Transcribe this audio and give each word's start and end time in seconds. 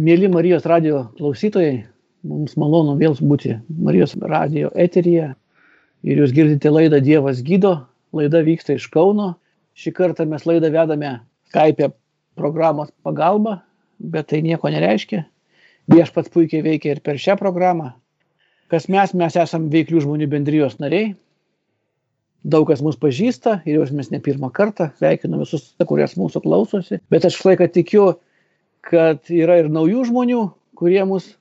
Mėly 0.00 0.30
Marijos 0.32 0.64
radio 0.64 1.02
klausytojai, 1.18 1.82
mums 2.24 2.54
malonu 2.56 2.94
vėl 2.96 3.12
būti 3.20 3.58
Marijos 3.68 4.14
radio 4.16 4.70
eteryje. 4.72 5.34
Ir 6.02 6.22
jūs 6.22 6.32
girdite 6.32 6.70
laidą 6.72 7.02
Dievas 7.04 7.42
gydo, 7.44 7.74
laida 8.16 8.40
vyksta 8.42 8.78
iš 8.78 8.86
Kauno. 8.88 9.34
Šį 9.76 9.92
kartą 9.92 10.24
mes 10.28 10.46
laidą 10.48 10.70
vedame 10.72 11.18
Skype 11.50 11.90
programos 12.40 12.88
pagalba, 13.04 13.58
bet 14.00 14.30
tai 14.32 14.40
nieko 14.40 14.72
nereiškia. 14.72 15.26
Viešpats 15.92 16.32
puikiai 16.32 16.64
veikia 16.64 16.96
ir 16.96 17.04
per 17.04 17.20
šią 17.20 17.36
programą. 17.36 17.92
Kas 18.72 18.88
mes, 18.88 19.12
mes 19.12 19.36
esame 19.36 19.68
veiklių 19.68 20.06
žmonių 20.06 20.30
bendrijos 20.32 20.80
nariai. 20.80 21.12
Daug 22.42 22.64
kas 22.72 22.80
mus 22.80 22.96
pažįsta 22.96 23.60
ir 23.68 23.76
jau 23.76 23.86
mes 23.92 24.08
ne 24.10 24.24
pirmą 24.24 24.48
kartą 24.56 24.88
sveikinu 24.96 25.44
visus, 25.44 25.74
kurias 25.84 26.16
mūsų 26.16 26.40
klausosi. 26.48 27.02
Bet 27.12 27.28
aš 27.28 27.36
laiką 27.44 27.68
tikiu, 27.76 28.14
kad 28.82 29.30
yra 29.30 29.60
ir 29.62 29.70
naujų 29.72 30.06
žmonių, 30.10 30.42
kurie 30.78 31.02
mus 31.08 31.32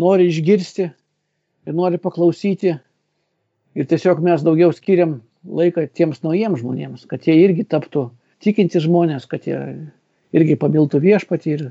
nori 0.00 0.28
išgirsti 0.30 0.88
ir 1.66 1.76
nori 1.76 2.00
paklausyti. 2.00 2.76
Ir 3.72 3.88
tiesiog 3.88 4.20
mes 4.24 4.44
daugiau 4.44 4.72
skiriam 4.76 5.20
laiką 5.48 5.86
tiems 5.96 6.20
naujiems 6.24 6.60
žmonėms, 6.60 7.06
kad 7.08 7.24
jie 7.26 7.38
irgi 7.40 7.64
taptų 7.64 8.10
tikinti 8.44 8.82
žmonės, 8.84 9.24
kad 9.30 9.46
jie 9.48 9.58
irgi 10.36 10.58
pamiltų 10.60 11.00
viešpatį 11.02 11.54
ir 11.56 11.64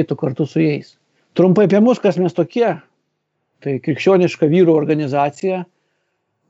eitų 0.00 0.16
kartu 0.18 0.46
su 0.48 0.62
jais. 0.62 0.94
Trumpai 1.36 1.66
apie 1.68 1.80
mus, 1.84 2.00
kas 2.00 2.18
mes 2.20 2.34
tokie. 2.36 2.68
Tai 3.62 3.76
krikščioniška 3.78 4.48
vyrų 4.50 4.72
organizacija, 4.74 5.62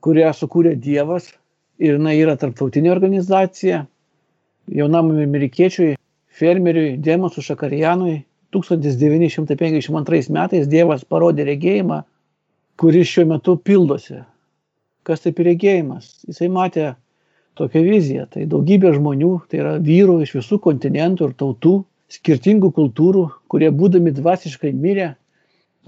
kurią 0.03 0.31
sukūrė 0.33 0.73
Dievas 0.81 1.29
ir 1.77 1.99
jinai 1.99 2.15
yra 2.17 2.33
tarptautinė 2.39 2.89
organizacija. 2.95 3.83
Jaunam 4.73 5.11
amerikiečiui 5.13 5.93
fermeriui 6.33 6.97
Demosų 7.03 7.43
Šakarijanui 7.45 8.23
1952 8.53 10.33
metais 10.33 10.69
Dievas 10.69 11.05
parodė 11.05 11.45
regėjimą, 11.49 12.03
kuris 12.77 13.09
šiuo 13.09 13.27
metu 13.33 13.57
pildosi. 13.57 14.21
Kas 15.03 15.23
tai 15.23 15.33
regėjimas? 15.35 16.23
Jisai 16.29 16.49
matė 16.53 16.93
tokią 17.59 17.81
viziją. 17.85 18.27
Tai 18.33 18.45
daugybė 18.49 18.93
žmonių, 18.97 19.33
tai 19.49 19.61
yra 19.61 19.73
vyrų 19.83 20.21
iš 20.25 20.35
visų 20.39 20.59
kontinentų 20.63 21.29
ir 21.29 21.35
tautų, 21.39 21.73
skirtingų 22.13 22.71
kultūrų, 22.77 23.25
kurie 23.51 23.69
būdami 23.73 24.13
dvasiškai 24.15 24.73
mirę, 24.73 25.13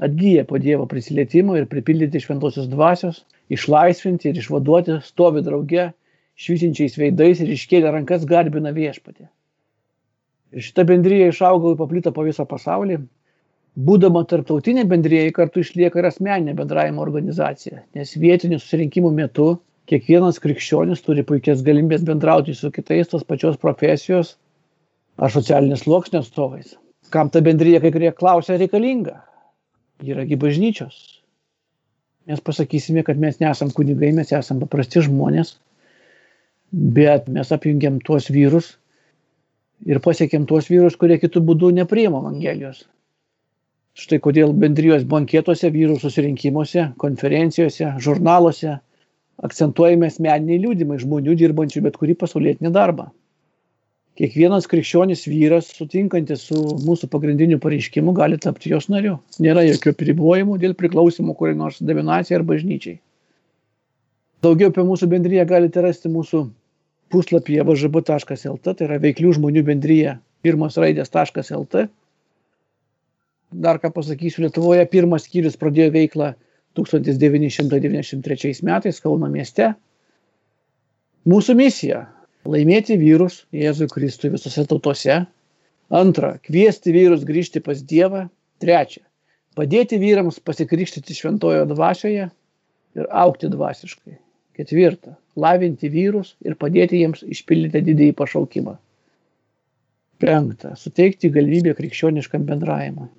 atgyja 0.02 0.46
po 0.50 0.60
Dievo 0.62 0.88
prisilietimo 0.92 1.56
ir 1.58 1.70
pripildyti 1.72 2.22
šventosios 2.24 2.68
dvasios, 2.72 3.24
išlaisvinti 3.54 4.32
ir 4.32 4.42
išvaduoti, 4.42 5.00
stovi 5.06 5.46
drauge, 5.46 5.92
švytinčiais 6.36 6.98
veidais 7.00 7.42
ir 7.42 7.54
iškėlę 7.56 7.94
rankas 7.96 8.26
garbina 8.28 8.74
viešpatį. 8.76 9.30
Šita 10.56 10.86
bendryja 10.88 11.28
išaugo 11.32 11.74
ir 11.74 11.80
paplito 11.80 12.14
po 12.16 12.24
visą 12.24 12.46
pasaulį. 12.48 13.02
Būdama 13.76 14.22
tarptautinė 14.32 14.86
bendryja, 14.88 15.28
kartu 15.36 15.60
išlieka 15.60 16.00
ir 16.00 16.08
asmeninė 16.08 16.54
bendravimo 16.56 17.04
organizacija, 17.04 17.82
nes 17.98 18.14
vietinių 18.16 18.62
susirinkimų 18.62 19.12
metu 19.18 19.50
kiekvienas 19.92 20.40
krikščionis 20.40 21.04
turi 21.04 21.26
puikias 21.28 21.64
galimybės 21.66 22.06
bendrauti 22.08 22.56
su 22.56 22.72
kitais 22.72 23.12
tos 23.12 23.26
pačios 23.28 23.60
profesijos 23.60 24.38
ar 25.20 25.34
socialinės 25.34 25.84
sluoksnio 25.84 26.24
atstovais. 26.24 26.78
Kam 27.12 27.30
ta 27.30 27.44
bendryja, 27.44 27.82
kai 27.84 27.92
kurie 27.92 28.14
klausia, 28.16 28.56
reikalinga? 28.62 29.20
Yragi 30.08 30.40
bažnyčios. 30.40 30.96
Mes 32.26 32.42
pasakysime, 32.42 33.04
kad 33.06 33.20
mes 33.22 33.38
nesam 33.44 33.70
kunigai, 33.76 34.10
mes 34.16 34.32
esam 34.34 34.64
paprasti 34.64 35.04
žmonės, 35.06 35.58
bet 36.72 37.28
mes 37.32 37.52
apjungiam 37.54 38.00
tuos 38.08 38.32
vyrus, 38.34 38.74
ir 39.84 40.00
pasiekėm 40.04 40.46
tuos 40.50 40.70
vyrus, 40.72 40.96
kurie 41.00 41.18
kitų 41.22 41.44
būdų 41.50 41.72
nepriima 41.82 42.22
Evangelijos. 42.24 42.86
Štai 43.96 44.20
kodėl 44.20 44.52
bendrijos 44.60 45.06
bankietuose, 45.08 45.70
vyrų 45.72 46.00
susirinkimuose, 46.02 46.90
konferencijose, 47.00 47.94
žurnaluose 48.04 48.80
akcentuojame 49.44 50.10
asmeniniai 50.12 50.62
liūdimai 50.64 50.98
žmonių 51.00 51.36
dirbančių 51.40 51.84
bet 51.86 52.00
kurį 52.00 52.18
pasaulietinį 52.24 52.72
darbą. 52.76 53.10
Kiekvienas 54.16 54.68
krikščionis 54.72 55.26
vyras, 55.28 55.70
sutinkantis 55.76 56.46
su 56.48 56.60
mūsų 56.86 57.10
pagrindiniu 57.12 57.60
pareiškimu, 57.64 58.14
gali 58.16 58.38
tapti 58.40 58.72
jos 58.72 58.88
nariu. 58.92 59.18
Nėra 59.44 59.66
jokių 59.68 59.92
apribojimų 59.92 60.56
dėl 60.62 60.76
priklausimo 60.80 61.36
kuriai 61.36 61.58
nors 61.60 61.82
dominacijai 61.84 62.40
ar 62.40 62.46
bažnyčiai. 62.48 63.02
Daugiau 64.46 64.72
apie 64.72 64.86
mūsų 64.88 65.10
bendryje 65.12 65.44
galite 65.50 65.84
rasti 65.84 66.12
mūsų 66.12 66.46
puslapyje 67.14 67.64
vžb.lt, 67.66 68.66
tai 68.66 68.88
yra 68.88 68.98
veiklių 69.02 69.36
žmonių 69.38 69.64
bendryje 69.68 70.18
pirmos 70.46 70.78
raidės.lt. 70.82 71.88
Dar 73.56 73.80
ką 73.80 73.92
pasakysiu, 73.96 74.44
Lietuvoje 74.46 74.86
pirmas 74.92 75.28
skyrius 75.28 75.58
pradėjo 75.60 75.94
veiklą 75.96 76.34
1993 76.76 78.54
metais 78.68 79.00
Kauno 79.04 79.30
mieste. 79.32 79.72
Mūsų 81.26 81.56
misija- 81.58 82.06
laimėti 82.54 82.98
vyrus 83.00 83.46
Jėzui 83.56 83.88
Kristui 83.90 84.34
visose 84.34 84.66
tautose. 84.70 85.26
Antra- 85.90 86.38
kviesti 86.46 86.92
vyrus 86.94 87.24
grįžti 87.26 87.64
pas 87.64 87.82
Dievą. 87.82 88.30
Trečia- 88.60 89.02
padėti 89.58 90.00
vyrams 90.00 90.40
pasikrikštyti 90.40 91.16
šventojo 91.16 91.66
dvasioje 91.70 92.30
ir 92.96 93.08
aukti 93.12 93.50
dvasiškai. 93.50 94.18
Ketvirta 94.56 95.16
lavinti 95.36 95.90
vyrus 95.92 96.34
ir 96.46 96.56
padėti 96.60 97.02
jiems 97.02 97.24
išpildyti 97.28 97.84
didįjį 97.90 98.16
pašaukimą. 98.20 98.76
Penkta. 100.24 100.74
Suteikti 100.80 101.30
galimybę 101.32 101.76
krikščioniškam 101.76 102.46
bendravimui. 102.48 103.10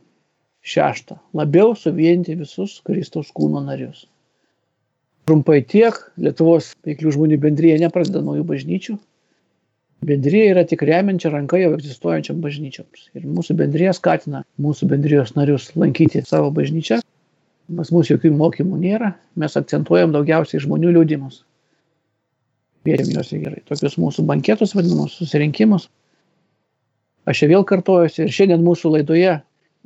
Šešta. 0.67 1.19
Labiau 1.37 1.75
suvienyti 1.79 2.35
visus 2.39 2.81
Kristaus 2.87 3.29
kūno 3.37 3.61
narius. 3.63 4.07
Trumpai 5.27 5.61
tiek, 5.67 5.99
Lietuvos 6.23 6.71
veiklių 6.87 7.13
žmonių 7.17 7.39
bendryje 7.43 7.77
nepradeda 7.83 8.23
naujų 8.25 8.47
bažnyčių. 8.49 8.97
Bendryje 10.07 10.53
yra 10.53 10.63
tik 10.69 10.85
remiančia 10.87 11.33
ranka 11.33 11.59
jau 11.61 11.73
egzistuojančiam 11.75 12.41
bažnyčioms. 12.45 13.09
Ir 13.17 13.27
mūsų 13.27 13.57
bendryje 13.59 13.95
skatina 13.97 14.45
mūsų 14.63 14.89
bendrijos 14.93 15.35
narius 15.37 15.73
lankyti 15.77 16.23
savo 16.27 16.53
bažnyčią. 16.55 17.01
Pas 17.77 17.91
mūsų 17.91 18.15
jokių 18.15 18.31
mokymų 18.39 18.79
nėra, 18.79 19.13
mes 19.35 19.59
akcentuojam 19.59 20.15
daugiausiai 20.15 20.63
žmonių 20.63 20.95
liūdimus 20.95 21.43
vėrėm 22.87 23.13
juos 23.15 23.33
į 23.35 23.43
gerai. 23.43 23.63
Tokius 23.69 23.99
mūsų 24.01 24.25
banketus 24.29 24.75
vadinamus, 24.77 25.17
susirinkimus. 25.19 25.89
Aš 27.27 27.43
čia 27.43 27.51
vėl 27.51 27.67
kartojuosi 27.67 28.25
ir 28.25 28.35
šiandien 28.35 28.63
mūsų 28.63 28.93
laidoje 28.95 29.41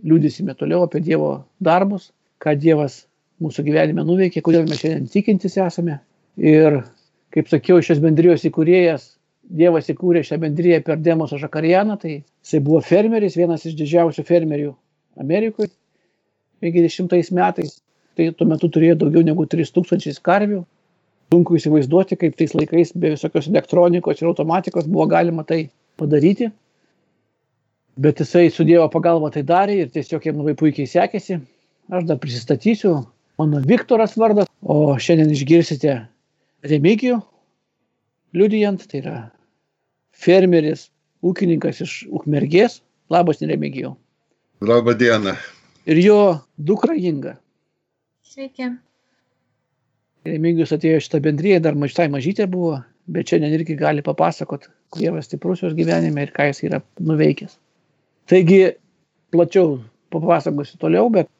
liūdėsime 0.05 0.55
toliau 0.59 0.85
apie 0.85 1.01
Dievo 1.05 1.33
darbus, 1.65 2.11
ką 2.41 2.55
Dievas 2.61 3.05
mūsų 3.41 3.65
gyvenime 3.65 4.05
nuveikė, 4.05 4.43
kodėl 4.45 4.69
mes 4.69 4.83
šiandien 4.83 5.09
tikintis 5.13 5.57
esame. 5.61 5.99
Ir, 6.41 6.83
kaip 7.35 7.49
sakiau, 7.51 7.81
šios 7.85 8.01
bendrijos 8.05 8.45
įkūrėjas, 8.49 9.15
Dievas 9.51 9.89
įkūrė 9.91 10.23
šią 10.27 10.39
bendriją 10.45 10.79
per 10.87 11.01
Demosą 11.03 11.41
Žakarianą, 11.41 11.97
tai 11.99 12.13
jisai 12.21 12.61
buvo 12.63 12.79
fermeris, 12.87 13.39
vienas 13.41 13.65
iš 13.67 13.75
didžiausių 13.81 14.23
fermerių 14.29 14.75
Amerikoje 15.19 15.73
50 16.63 17.33
metais. 17.35 17.81
Tai 18.17 18.29
tuo 18.37 18.47
metu 18.47 18.69
turėjo 18.69 18.99
daugiau 19.01 19.25
negu 19.25 19.47
3000 19.49 20.21
karvių, 20.27 20.61
sunku 21.31 21.57
įsivaizduoti, 21.59 22.19
kaip 22.19 22.35
tais 22.39 22.55
laikais 22.57 22.93
be 22.99 23.15
visokios 23.15 23.49
elektronikos 23.51 24.21
ir 24.21 24.31
automatikos 24.31 24.89
buvo 24.91 25.07
galima 25.11 25.45
tai 25.47 25.69
padaryti. 26.01 26.51
Bet 28.01 28.21
jisai 28.23 28.51
su 28.51 28.65
Dievo 28.65 28.89
pagalba 28.91 29.31
tai 29.35 29.43
darė 29.47 29.81
ir 29.83 29.91
tiesiog 29.95 30.27
jam 30.27 30.41
labai 30.41 30.57
puikiai 30.59 30.89
sekėsi. 30.91 31.41
Aš 31.91 32.07
dar 32.09 32.21
prisistatysiu, 32.23 32.95
mano 33.39 33.61
Viktoras 33.67 34.17
vardas, 34.19 34.49
o 34.63 34.95
šiandien 34.99 35.33
išgirsite 35.35 35.97
Remigijų, 36.71 37.17
liudijant, 38.37 38.85
tai 38.91 39.01
yra 39.01 39.17
fermeris, 40.13 40.89
ūkininkas 41.25 41.81
iš 41.87 41.95
Ukmergės. 42.13 42.81
Labas, 43.11 43.41
Remigijų. 43.43 43.95
Labą 44.63 44.95
dieną. 44.95 45.35
Ir 45.91 45.99
jo 45.99 46.21
dukra 46.57 46.95
Inga. 46.95 47.35
Sveiki. 48.23 48.69
Remigijus 50.29 50.75
atėjo 50.77 51.01
šitą 51.01 51.21
bendryje, 51.25 51.61
dar 51.65 51.77
mažai 51.81 52.09
mažytė 52.13 52.45
buvo, 52.51 52.75
bet 53.09 53.31
šiandien 53.31 53.55
irgi 53.57 53.77
gali 53.79 54.05
papasakot, 54.05 54.67
kuo 54.93 55.01
Dievas 55.01 55.31
stiprus 55.31 55.63
jos 55.65 55.77
gyvenime 55.77 56.27
ir 56.27 56.33
ką 56.35 56.51
jis 56.51 56.61
yra 56.69 56.83
nuveikęs. 57.01 57.57
Taigi, 58.29 58.61
plačiau 59.33 59.79
papasakosiu 60.13 60.77
toliau, 60.83 61.09
bet 61.15 61.31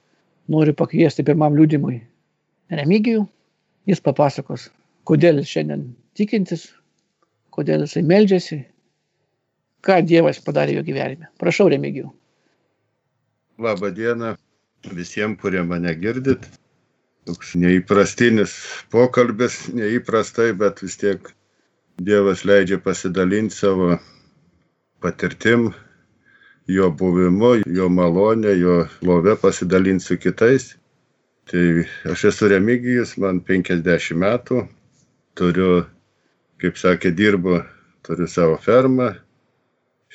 noriu 0.49 0.73
pakviesti 0.79 1.27
pirmam 1.27 1.59
liūdimui 1.59 2.01
Remigijų. 2.73 3.27
Jis 3.91 4.01
papasakos, 4.05 4.69
kodėl 5.09 5.43
jis 5.43 5.53
šiandien 5.53 5.85
tikintis, 6.17 6.69
kodėl 7.53 7.85
jisai 7.85 8.05
meldžiasi, 8.07 8.63
ką 9.85 10.01
Dievas 10.07 10.41
padarė 10.45 10.79
jo 10.79 10.87
gyvenime. 10.87 11.29
Prašau, 11.41 11.69
Remigijų. 11.73 12.09
Labą 13.61 13.93
dieną 13.93 14.35
visiems, 14.97 15.37
kurie 15.43 15.61
mane 15.69 15.93
girdit 16.01 16.47
toks 17.31 17.55
neįprastinis 17.63 18.57
pokalbis, 18.91 19.69
neįprastai, 19.71 20.51
bet 20.59 20.83
vis 20.83 20.99
tiek 20.99 21.31
Dievas 22.01 22.47
leidžia 22.49 22.79
pasidalinti 22.81 23.55
savo 23.55 23.91
patirtim 25.05 25.69
jo 26.71 26.89
buvimu, 26.91 27.51
jo 27.67 27.89
malonė, 27.93 28.55
jo 28.59 28.77
love 29.05 29.35
pasidalinti 29.43 30.07
su 30.07 30.17
kitais. 30.19 30.71
Tai 31.51 31.65
aš 32.13 32.25
esu 32.31 32.49
Remigijus, 32.51 33.17
man 33.21 33.43
50 33.47 34.17
metų, 34.23 34.65
turiu, 35.39 35.85
kaip 36.63 36.81
sakė, 36.81 37.13
dirbu, 37.17 37.61
turiu 38.07 38.29
savo 38.31 38.57
fermą, 38.65 39.13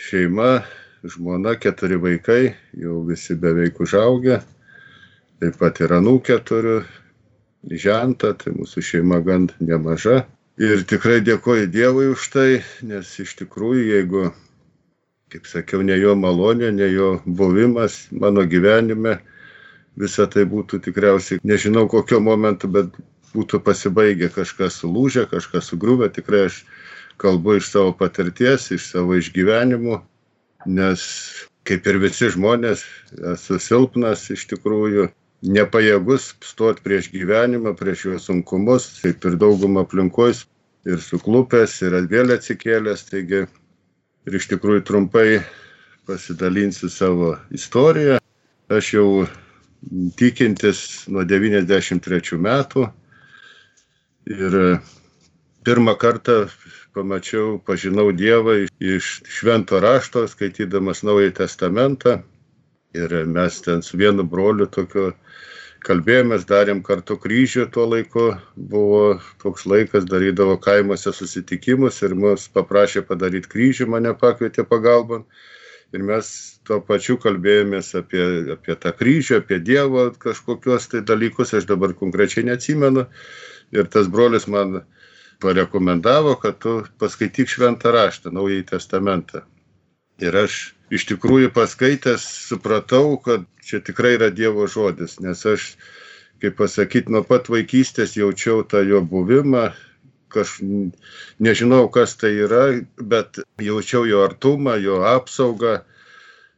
šeima, 0.07 0.63
žmona, 1.06 1.56
keturi 1.59 2.01
vaikai, 2.01 2.56
jau 2.81 3.01
visi 3.07 3.38
beveik 3.39 3.81
užaugę. 3.83 4.41
Taip 5.44 5.59
pat 5.59 5.83
ir 5.83 5.91
anūkę 6.00 6.39
turiu, 6.47 6.79
žentą, 7.71 8.33
tai 8.38 8.53
mūsų 8.56 8.83
šeima 8.85 9.21
gan 9.25 9.50
nemaža. 9.59 10.23
Ir 10.62 10.85
tikrai 10.88 11.19
dėkoju 11.25 11.67
Dievui 11.71 12.07
už 12.13 12.27
tai, 12.31 12.50
nes 12.85 13.09
iš 13.19 13.35
tikrųjų, 13.41 13.85
jeigu, 13.89 14.21
kaip 15.33 15.50
sakiau, 15.51 15.81
ne 15.83 15.97
jo 16.00 16.13
malonė, 16.15 16.71
ne 16.71 16.88
jo 16.94 17.09
buvimas 17.25 18.06
mano 18.12 18.45
gyvenime, 18.47 19.17
visa 20.00 20.27
tai 20.31 20.45
būtų 20.47 20.79
tikriausiai, 20.85 21.41
nežinau 21.44 21.89
kokio 21.91 22.21
momentu, 22.23 22.69
bet 22.71 22.95
būtų 23.35 23.59
pasibaigę 23.65 24.29
kažkas 24.31 24.79
sulūžę, 24.79 25.25
kažkas 25.31 25.71
sugriuvę, 25.71 26.07
tikrai 26.15 26.45
aš 26.47 26.61
kalbu 27.19 27.57
iš 27.59 27.73
savo 27.73 27.91
patirties, 28.00 28.69
iš 28.71 28.91
savo 28.94 29.18
išgyvenimų, 29.19 30.00
nes 30.71 31.03
kaip 31.68 31.88
ir 31.89 32.00
visi 32.00 32.29
žmonės, 32.31 32.85
esu 33.33 33.59
silpnas 33.59 34.29
iš 34.31 34.45
tikrųjų, 34.53 35.09
nepajėgus 35.45 36.33
stoti 36.45 36.83
prieš 36.86 37.12
gyvenimą, 37.13 37.75
prieš 37.77 38.06
jo 38.09 38.19
sunkumus, 38.21 38.88
kaip 39.03 39.25
ir 39.30 39.38
daugumą 39.42 39.86
aplinkos, 39.86 40.45
ir 40.86 41.01
suklupęs, 41.01 41.77
ir 41.86 41.97
vėl 42.12 42.33
atsikėlęs. 42.36 43.06
Taigi 43.12 43.45
ir 43.45 44.38
iš 44.39 44.50
tikrųjų 44.53 44.86
trumpai 44.88 45.42
pasidalinsiu 46.09 46.89
savo 46.89 47.36
istoriją. 47.53 48.19
Aš 48.74 48.94
jau 48.95 49.07
tikintis 50.18 51.06
nuo 51.12 51.25
93 51.27 52.39
metų 52.42 52.88
ir 54.33 54.59
pirmą 55.65 55.94
kartą 56.01 56.45
pamačiau, 56.95 57.59
pažinau 57.65 58.09
Dievą 58.15 58.63
iš 58.80 59.19
švento 59.30 59.81
rašto, 59.83 60.25
skaitydamas 60.31 61.03
Naująjį 61.06 61.36
Testamentą. 61.42 62.21
Ir 62.95 63.12
mes 63.27 63.59
ten 63.62 63.81
su 63.83 63.97
vienu 64.00 64.24
broliu 64.24 64.68
tokiu 64.71 65.09
kalbėjomės, 65.86 66.45
darėm 66.50 66.81
kartu 66.86 67.18
kryžių 67.21 67.68
tuo 67.74 67.86
laiku. 67.92 68.27
Buvo 68.56 69.19
toks 69.44 69.65
laikas, 69.69 70.07
darydavo 70.09 70.56
kaimuose 70.62 71.13
susitikimus 71.13 72.01
ir 72.07 72.15
mus 72.18 72.47
paprašė 72.56 73.06
padaryti 73.09 73.51
kryžių, 73.51 73.89
mane 73.94 74.15
pakvietė 74.21 74.65
pagalbon. 74.69 75.25
Ir 75.94 76.03
mes 76.03 76.30
tuo 76.68 76.80
pačiu 76.83 77.18
kalbėjomės 77.21 77.94
apie, 78.00 78.24
apie 78.56 78.75
tą 78.81 78.92
kryžių, 78.97 79.42
apie 79.42 79.59
Dievo 79.63 80.07
kažkokius 80.19 80.89
tai 80.92 81.03
dalykus, 81.06 81.53
aš 81.53 81.68
dabar 81.69 81.94
konkrečiai 81.94 82.47
neatsimenu. 82.47 83.06
Ir 83.75 83.92
tas 83.94 84.09
brolis 84.12 84.47
man 84.51 84.81
parekomendavo, 85.44 86.36
kad 86.42 86.57
tu 86.63 86.80
paskaityk 87.01 87.51
šventą 87.51 87.94
raštą, 87.94 88.33
Naująjį 88.33 88.65
testamentą. 88.71 89.44
Ir 90.24 90.36
aš 90.45 90.75
iš 90.93 91.07
tikrųjų 91.09 91.51
paskaitęs 91.55 92.25
supratau, 92.49 93.17
kad 93.21 93.45
čia 93.65 93.81
tikrai 93.85 94.15
yra 94.19 94.29
Dievo 94.33 94.67
žodis, 94.69 95.17
nes 95.23 95.41
aš, 95.49 95.73
kaip 96.43 96.57
pasakyti, 96.59 97.11
nuo 97.13 97.23
pat 97.25 97.49
vaikystės 97.49 98.15
jaučiau 98.19 98.63
tą 98.69 98.83
jo 98.85 99.01
buvimą, 99.01 99.69
aš 100.35 100.59
nežinau, 101.39 101.87
kas 101.91 102.17
tai 102.19 102.33
yra, 102.45 102.65
bet 102.99 103.39
jaučiau 103.61 104.05
jo 104.09 104.23
artumą, 104.27 104.75
jo 104.83 105.01
apsaugą. 105.07 105.81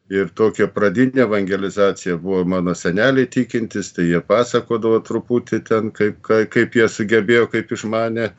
Ir 0.08 0.30
tokia 0.32 0.70
pradinė 0.72 1.26
evangelizacija 1.26 2.16
buvo 2.16 2.46
mano 2.48 2.72
seneliai 2.80 3.28
tikintis, 3.28 3.90
tai 3.92 4.06
jie 4.08 4.22
pasakodavo 4.24 5.02
truputį 5.04 5.60
ten, 5.68 5.90
kaip, 5.92 6.22
kaip 6.24 6.78
jie 6.80 6.88
sugebėjo, 6.88 7.50
kaip 7.52 7.74
išmanė 7.76 8.30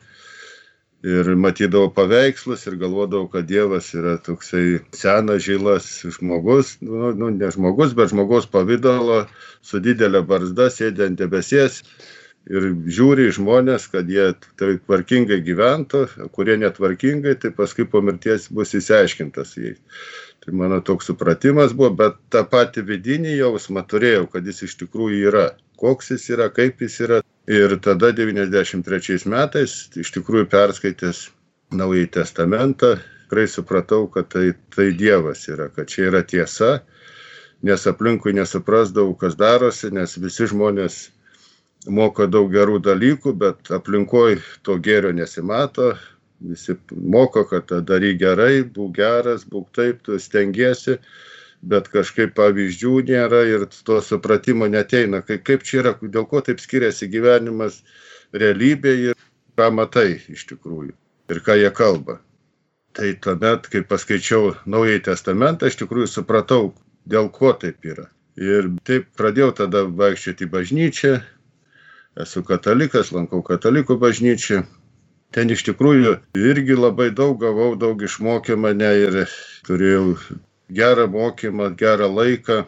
ir 1.03 1.31
matydavau 1.39 1.89
paveikslus 1.95 2.65
ir 2.67 2.75
galvodavau, 2.81 3.29
kad 3.31 3.47
Dievas 3.47 3.93
yra 3.95 4.17
toksai 4.23 4.81
senas 4.91 5.43
žilas 5.45 5.87
žmogus, 6.17 6.77
nu, 6.81 7.13
nu 7.15 7.29
ne 7.31 7.51
žmogus, 7.55 7.95
bet 7.95 8.11
žmogaus 8.11 8.49
pavydalo 8.51 9.25
su 9.61 9.79
didelė 9.79 10.25
barzda 10.27 10.67
sėdė 10.73 11.07
ant 11.07 11.21
debesies 11.21 11.83
ir 12.49 12.71
žiūri 12.89 13.29
žmonės, 13.35 13.87
kad 13.93 14.09
jie 14.09 14.31
tai 14.59 14.75
tvarkingai 14.81 15.39
gyventų, 15.45 16.05
kurie 16.35 16.57
netvarkingai, 16.59 17.35
tai 17.39 17.51
paskui 17.55 17.85
po 17.87 18.01
mirties 18.03 18.49
bus 18.51 18.73
įsiaiškintas 18.75 19.55
jais. 19.59 19.79
Tai 20.43 20.55
mano 20.55 20.79
toks 20.81 21.09
supratimas 21.11 21.75
buvo, 21.75 21.91
bet 21.99 22.15
tą 22.33 22.45
patį 22.47 22.85
vidinį 22.87 23.35
jausmą 23.41 23.83
turėjau, 23.87 24.25
kad 24.33 24.47
jis 24.47 24.63
iš 24.69 24.77
tikrųjų 24.83 25.27
yra. 25.31 25.49
Koks 25.79 26.13
jis 26.15 26.29
yra, 26.35 26.47
kaip 26.51 26.81
jis 26.83 26.95
yra, 27.05 27.19
Ir 27.49 27.79
tada 27.81 28.11
93 28.13 29.23
metais, 29.25 29.71
iš 29.97 30.11
tikrųjų 30.13 30.45
perskaitęs 30.51 31.23
Naująjį 31.73 32.09
Testamentą, 32.13 32.91
tikrai 33.23 33.47
supratau, 33.49 34.03
kad 34.13 34.27
tai, 34.29 34.51
tai 34.75 34.91
Dievas 34.97 35.47
yra, 35.49 35.65
kad 35.73 35.89
čia 35.89 36.11
yra 36.11 36.21
tiesa, 36.21 36.83
nes 37.65 37.87
aplinkui 37.89 38.35
nesuprasdavau, 38.37 39.15
kas 39.17 39.33
darosi, 39.39 39.89
nes 39.89 40.13
visi 40.21 40.45
žmonės 40.51 40.99
moko 41.89 42.29
daug 42.29 42.53
gerų 42.53 42.83
dalykų, 42.85 43.33
bet 43.41 43.73
aplinkoj 43.73 44.37
to 44.61 44.77
gėrio 44.77 45.15
nesimato, 45.17 45.95
visi 46.45 46.77
moko, 46.93 47.47
kad 47.49 47.73
daryk 47.89 48.21
gerai, 48.21 48.61
būk 48.61 48.93
geras, 49.01 49.41
būk 49.49 49.73
taip, 49.73 50.03
tu 50.05 50.21
stengiesi, 50.21 50.99
bet 51.61 51.89
kažkaip 51.91 52.35
pavyzdžių 52.37 52.93
nėra 53.09 53.41
ir 53.49 53.65
to 53.85 53.99
supratimo 54.05 54.69
neteina. 54.71 55.21
Kaip, 55.25 55.43
kaip 55.47 55.65
čia 55.67 55.81
yra, 55.83 55.93
dėl 56.01 56.27
ko 56.29 56.41
taip 56.45 56.61
skiriasi 56.63 57.09
gyvenimas 57.11 57.81
realybė 58.33 58.95
ir 59.09 59.19
ką 59.59 59.69
matai 59.75 60.21
iš 60.31 60.47
tikrųjų 60.53 60.95
ir 61.29 61.41
ką 61.45 61.57
jie 61.59 61.71
kalba. 61.75 62.19
Tai 62.97 63.11
tuomet, 63.21 63.67
kai 63.69 63.83
paskaičiau 63.85 64.55
Naująjį 64.65 65.03
Testamentą, 65.11 65.69
iš 65.69 65.77
tikrųjų 65.83 66.07
supratau, 66.09 66.71
dėl 67.05 67.29
ko 67.33 67.53
taip 67.53 67.85
yra. 67.85 68.07
Ir 68.39 68.71
taip 68.87 69.11
pradėjau 69.19 69.51
tada 69.61 69.83
vaikščioti 69.85 70.47
į 70.47 70.51
bažnyčią. 70.55 71.13
Esu 72.19 72.43
katalikas, 72.47 73.11
lankau 73.13 73.43
katalikų 73.45 73.99
bažnyčią. 74.01 74.63
Ten 75.35 75.53
iš 75.53 75.61
tikrųjų 75.67 76.15
irgi 76.39 76.75
labai 76.79 77.11
daug 77.13 77.37
gavau, 77.41 77.75
daug 77.77 78.01
išmokė 78.01 78.57
mane 78.57 78.89
ir 79.03 79.19
turėjau 79.67 80.15
gerą 80.69 81.07
mokymą, 81.07 81.75
gerą 81.75 82.15
laiką. 82.15 82.63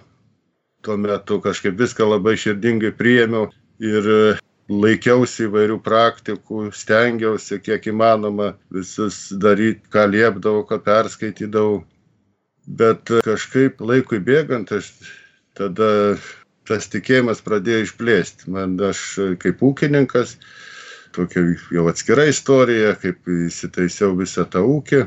Tuo 0.81 0.97
metu 0.97 1.37
kažkaip 1.41 1.77
viską 1.77 2.07
labai 2.09 2.33
širdingai 2.41 2.89
priėmiau 2.97 3.51
ir 3.85 4.07
laikiausi 4.71 5.45
įvairių 5.45 5.77
praktikų, 5.85 6.71
stengiausi 6.73 7.59
kiek 7.61 7.85
įmanoma 7.91 8.55
visus 8.73 9.27
daryti, 9.43 9.85
ką 9.93 10.07
liepdavau, 10.09 10.63
ką 10.65 10.79
perskaitydavau. 10.81 11.83
Bet 12.65 13.13
kažkaip 13.25 13.81
laikui 13.81 14.21
bėgant, 14.25 14.73
aš 14.73 14.89
tada 15.57 16.17
tas 16.65 16.89
tikėjimas 16.89 17.45
pradėjo 17.45 17.85
išplėsti. 17.85 18.49
Man 18.53 18.77
aš 18.89 19.05
kaip 19.41 19.61
ūkininkas, 19.61 20.37
tokia 21.13 21.45
jau 21.77 21.87
atskira 21.91 22.25
istorija, 22.31 22.95
kaip 23.01 23.27
įsitaisiau 23.29 24.15
visą 24.17 24.49
tą 24.49 24.65
ūkį 24.65 25.05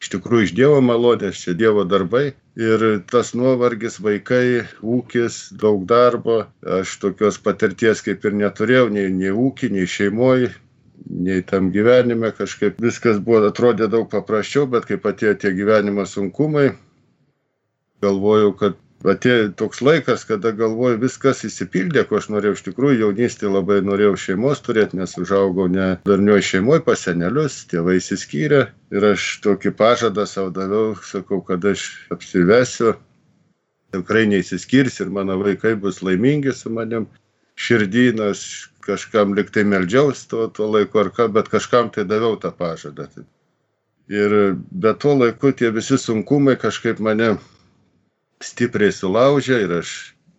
iš 0.00 0.10
tikrųjų 0.14 0.48
iš 0.48 0.54
Dievo 0.56 0.80
malonės, 0.84 1.42
čia 1.44 1.54
Dievo 1.56 1.84
darbai. 1.84 2.32
Ir 2.60 2.82
tas 3.10 3.32
nuovargis, 3.36 4.00
vaikai, 4.02 4.64
ūkis, 4.82 5.52
daug 5.60 5.84
darbo, 5.88 6.42
aš 6.80 6.96
tokios 7.02 7.38
patirties 7.40 8.02
kaip 8.04 8.24
ir 8.26 8.36
neturėjau, 8.40 8.88
nei, 8.92 9.06
nei 9.12 9.30
ūkį, 9.30 9.70
nei 9.76 9.86
šeimoje, 9.88 10.50
nei 11.08 11.44
tam 11.46 11.70
gyvenime, 11.72 12.32
kažkaip 12.36 12.80
viskas 12.82 13.20
buvo, 13.22 13.44
atrodė 13.48 13.88
daug 13.92 14.08
paprasčiau, 14.12 14.66
bet 14.72 14.88
kai 14.88 14.98
atėjo 14.98 15.36
tie 15.40 15.54
gyvenimo 15.56 16.04
sunkumai, 16.08 16.70
galvojau, 18.04 18.52
kad 18.56 18.80
atėjo 19.08 19.50
toks 19.56 19.80
laikas, 19.80 20.24
kada 20.28 20.52
galvoju, 20.56 20.98
viskas 21.00 21.44
įsipildė, 21.48 22.04
ko 22.08 22.18
aš 22.20 22.28
norėjau 22.32 22.56
iš 22.58 22.64
tikrųjų, 22.68 22.98
jaunystėje 23.04 23.52
labai 23.52 23.80
norėjau 23.86 24.16
šeimos 24.24 24.60
turėti, 24.64 24.98
nes 25.00 25.16
užaugau 25.20 25.68
ne 25.72 25.94
darnioj 26.08 26.42
šeimoje 26.44 26.84
pas 26.84 27.04
senelius, 27.06 27.62
tėvai 27.70 27.96
įsiskyrė 28.00 28.66
ir 28.92 29.06
aš 29.12 29.28
tokį 29.46 29.72
pažadą 29.78 30.26
savo 30.28 30.52
daviau, 30.54 30.92
sakau, 31.06 31.40
kad 31.46 31.64
aš 31.64 31.86
apsivesiu, 32.12 32.94
tikrai 33.94 34.26
neįsiskirs 34.30 35.00
ir 35.00 35.12
mano 35.14 35.38
vaikai 35.40 35.74
bus 35.80 36.02
laimingi 36.04 36.52
su 36.54 36.72
manim. 36.72 37.08
Širdynas 37.60 38.42
kažkam 38.80 39.34
liktai 39.36 39.66
meldžiaus 39.68 40.22
tuo, 40.30 40.46
tuo 40.48 40.70
laiku 40.72 41.02
ar 41.02 41.10
ką, 41.12 41.26
bet 41.34 41.50
kažkam 41.52 41.90
tai 41.92 42.06
daviau 42.08 42.38
tą 42.40 42.52
pažadą. 42.56 43.08
Ir 44.10 44.56
be 44.56 44.94
to 44.96 45.12
laiku 45.14 45.52
tie 45.52 45.68
visi 45.74 45.98
sunkumai 46.00 46.56
kažkaip 46.58 47.02
mane 47.04 47.34
stipriai 48.44 48.92
sulaužė 48.94 49.64
ir 49.66 49.76
aš 49.80 49.90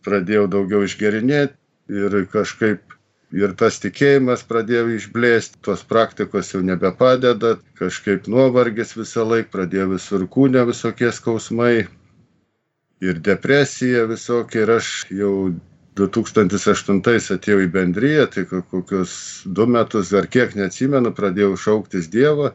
pradėjau 0.06 0.48
daugiau 0.56 0.86
išgerinėti 0.88 2.02
ir 2.02 2.18
kažkaip 2.32 2.96
ir 3.32 3.54
tas 3.60 3.80
tikėjimas 3.84 4.44
pradėjo 4.48 4.90
išblėsti, 4.98 5.62
tos 5.66 5.84
praktikos 5.88 6.52
jau 6.54 6.62
nebepadeda, 6.66 7.56
kažkaip 7.80 8.28
nuovargis 8.32 8.96
visą 8.98 9.26
laiką, 9.28 9.50
pradėjo 9.56 9.88
visur 9.96 10.28
kūne 10.28 10.66
visokie 10.68 11.12
skausmai. 11.16 11.88
ir 13.02 13.18
depresija 13.18 14.06
visokia 14.06 14.62
ir 14.62 14.72
aš 14.78 14.88
jau 15.10 15.54
2008 15.98 17.34
atėjau 17.36 17.64
į 17.64 17.70
bendryją, 17.74 18.28
tai 18.30 18.44
kokius 18.46 19.14
du 19.46 19.66
metus 19.66 20.14
ar 20.14 20.28
kiek 20.28 20.54
neatsimenu, 20.56 21.12
pradėjau 21.12 21.56
šauktis 21.58 22.08
Dievo. 22.14 22.52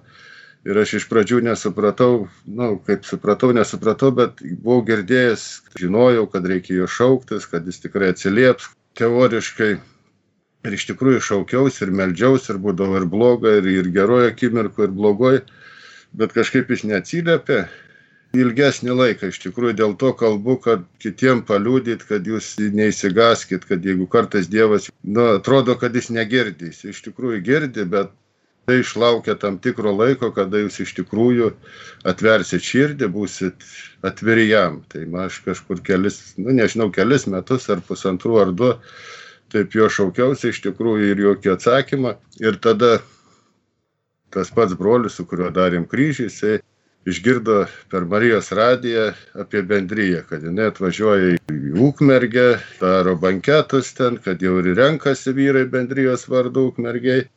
Ir 0.66 0.78
aš 0.80 0.96
iš 0.98 1.04
pradžių 1.06 1.44
nesupratau, 1.46 2.24
nu, 2.58 2.68
kaip 2.86 3.04
supratau, 3.06 3.52
nesupratau, 3.54 4.10
bet 4.14 4.40
buvau 4.42 4.80
girdėjęs, 4.88 5.44
žinojau, 5.78 6.24
kad 6.32 6.48
reikia 6.50 6.80
jo 6.80 6.88
šauktis, 6.90 7.46
kad 7.46 7.68
jis 7.70 7.78
tikrai 7.84 8.08
atsilieps 8.14 8.72
teoriškai. 8.98 9.76
Ir 10.66 10.74
iš 10.74 10.88
tikrųjų 10.88 11.22
šaukiausi 11.22 11.84
ir 11.86 11.94
meldžiausi, 11.94 12.50
ir 12.50 12.58
būdavo 12.64 12.98
ir 12.98 13.06
bloga, 13.12 13.54
ir, 13.60 13.70
ir 13.70 13.92
geroje 13.94 14.32
akimirko, 14.32 14.88
ir 14.88 14.96
blogoje, 14.96 15.44
bet 16.18 16.34
kažkaip 16.34 16.74
jis 16.74 16.82
neatsiliepė 16.90 17.60
ilgesnį 18.34 18.98
laiką. 18.98 19.30
Iš 19.30 19.38
tikrųjų 19.46 19.78
dėl 19.78 19.94
to 20.02 20.10
kalbu, 20.18 20.58
kad 20.66 20.82
kitiem 21.02 21.44
paliūdyt, 21.46 22.02
kad 22.10 22.26
jūs 22.26 22.56
neįsigaskit, 22.58 23.70
kad 23.70 23.86
jeigu 23.86 24.10
kartais 24.10 24.50
Dievas, 24.50 24.90
nu, 25.04 25.30
atrodo, 25.38 25.78
kad 25.78 25.94
jis 25.94 26.10
negirdi, 26.10 26.72
jis 26.72 26.96
iš 26.96 27.04
tikrųjų 27.06 27.44
girdi, 27.46 27.86
bet 27.94 28.10
tai 28.66 28.80
išlaukia 28.82 29.36
tam 29.38 29.58
tikro 29.62 29.92
laiko, 29.94 30.32
kada 30.34 30.60
jūs 30.64 30.80
iš 30.82 30.94
tikrųjų 30.98 31.52
atversit 32.10 32.66
širdį, 32.66 33.08
būsit 33.14 33.66
atviri 34.06 34.48
jam. 34.50 34.80
Tai 34.90 35.04
aš 35.24 35.40
kažkur 35.46 35.82
kelis, 35.86 36.20
nu 36.40 36.54
nežinau, 36.56 36.90
kelis 36.94 37.28
metus 37.30 37.68
ar 37.70 37.82
pusantrų 37.86 38.40
ar 38.42 38.54
du, 38.58 38.72
taip 39.54 39.74
jo 39.78 39.86
šaukiausi 39.98 40.50
iš 40.50 40.64
tikrųjų 40.66 41.12
ir 41.12 41.26
jokio 41.28 41.54
atsakymą. 41.54 42.16
Ir 42.42 42.58
tada 42.62 42.98
tas 44.34 44.50
pats 44.50 44.74
brolis, 44.74 45.14
su 45.16 45.24
kuriuo 45.30 45.52
darėm 45.54 45.86
kryžį, 45.88 46.26
jisai 46.26 46.58
išgirdo 47.06 47.60
per 47.90 48.04
Marijos 48.10 48.50
radiją 48.52 49.12
apie 49.38 49.62
bendryją, 49.62 50.24
kad 50.26 50.42
jinai 50.42 50.72
atvažiuoja 50.72 51.36
į 51.38 51.72
Ukmergę, 51.86 52.48
daro 52.80 53.14
banketus 53.22 53.92
ten, 53.94 54.18
kad 54.24 54.42
jau 54.42 54.58
ir 54.58 54.74
renkasi 54.74 55.34
vyrai 55.36 55.64
bendrijos 55.70 56.26
vardu 56.28 56.66
Ukmergiai. 56.72 57.28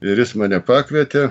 Ir 0.00 0.16
jis 0.16 0.30
mane 0.40 0.56
pakvietė, 0.64 1.26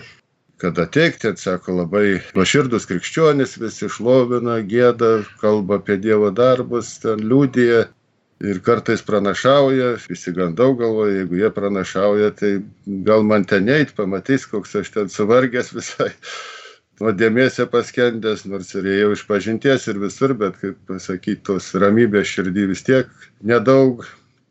kad 0.61 0.77
ateikti, 0.77 1.31
sako, 1.41 1.79
labai 1.79 2.19
nuoširdus 2.35 2.85
krikščionis, 2.89 3.55
visi 3.57 3.87
šlovina, 3.89 4.59
gėda, 4.61 5.23
kalba 5.41 5.79
apie 5.79 5.97
Dievo 6.03 6.29
darbus, 6.35 6.97
ten 7.01 7.23
liūdėja. 7.31 7.87
Ir 8.39 8.61
kartais 8.63 9.01
pranašauja, 9.03 9.97
įsigandau 10.13 10.69
galvoju, 10.79 11.15
jeigu 11.17 11.39
jie 11.41 11.49
pranašauja, 11.51 12.29
tai 12.39 12.51
gal 13.07 13.25
man 13.27 13.43
ten 13.43 13.67
eit, 13.67 13.91
pamatys, 13.97 14.45
koks 14.47 14.77
aš 14.79 14.93
ten 14.93 15.11
suvargęs 15.11 15.73
visai 15.75 16.13
nuodėmėse 17.01 17.65
paskendęs, 17.73 18.45
nors 18.47 18.71
ir 18.79 18.87
ėjau 18.93 19.11
iš 19.17 19.25
pažinties 19.27 19.89
ir 19.91 19.99
visur, 19.99 20.37
bet, 20.39 20.55
kaip 20.61 20.79
pasakyti, 20.87 21.41
tos 21.49 21.73
ramybės 21.83 22.31
širdį 22.31 22.69
vis 22.71 22.85
tiek 22.87 23.11
nedaug, 23.43 24.05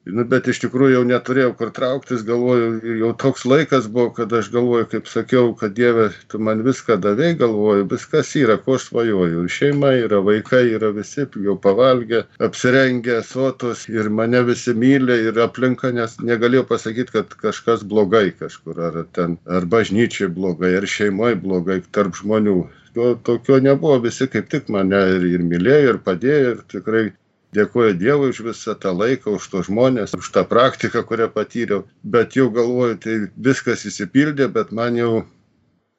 Nu, 0.09 0.25
bet 0.29 0.47
iš 0.49 0.63
tikrųjų 0.63 0.95
jau 0.95 1.03
neturėjau 1.09 1.51
kur 1.59 1.71
trauktis, 1.77 2.23
galvoju, 2.25 2.69
jau 3.03 3.11
toks 3.23 3.45
laikas 3.49 3.89
buvo, 3.93 4.09
kad 4.17 4.33
aš 4.39 4.49
galvoju, 4.55 4.87
kaip 4.95 5.11
sakiau, 5.11 5.51
kad 5.59 5.75
Dieve, 5.77 6.07
tu 6.33 6.41
man 6.41 6.63
viską 6.65 6.97
davai, 7.05 7.35
galvoju, 7.37 7.85
viskas 7.91 8.31
yra, 8.41 8.57
ko 8.65 8.79
aš 8.79 8.87
svajoju. 8.89 9.45
Ir 9.45 9.53
šeima 9.53 9.93
yra, 9.99 10.23
vaikai 10.25 10.63
yra 10.79 10.91
visi 10.97 11.27
jau 11.45 11.59
pavalgę, 11.61 12.23
apsirengę, 12.49 13.21
sotus 13.29 13.85
ir 13.93 14.09
mane 14.09 14.43
visi 14.49 14.73
myli 14.73 15.21
ir 15.29 15.43
aplinka, 15.45 15.93
nes 15.93 16.17
negalėjau 16.25 16.65
pasakyti, 16.73 17.19
kad 17.19 17.39
kažkas 17.45 17.85
blogai 17.85 18.31
kažkur, 18.33 18.81
ar 18.89 19.01
ten, 19.13 19.37
ar 19.45 19.69
bažnyčiai 19.69 20.33
blogai, 20.33 20.73
ar 20.81 20.89
šeimoje 20.89 21.41
blogai, 21.45 21.83
tarp 21.93 22.17
žmonių. 22.17 22.59
To, 22.97 23.13
tokio 23.23 23.61
nebuvo, 23.61 24.01
visi 24.09 24.27
kaip 24.33 24.49
tik 24.49 24.73
mane 24.73 25.05
ir, 25.19 25.33
ir 25.37 25.45
mylėjo, 25.45 25.97
ir 25.97 26.05
padėjo, 26.07 26.53
ir 26.55 26.69
tikrai 26.73 27.09
Dėkuoju 27.57 27.95
Dievui 27.97 28.29
už 28.29 28.43
visą 28.45 28.75
tą 28.77 28.93
laiką, 28.93 29.39
už 29.39 29.47
tos 29.49 29.69
žmonės, 29.71 30.13
už 30.19 30.27
tą 30.35 30.45
praktiką, 30.49 31.01
kurią 31.09 31.31
patyriau. 31.33 31.87
Bet 32.05 32.37
jau 32.37 32.51
galvoju, 32.53 32.99
tai 33.01 33.15
viskas 33.41 33.87
įsipildė, 33.89 34.51
bet 34.53 34.73
man 34.77 34.99
jau 35.01 35.13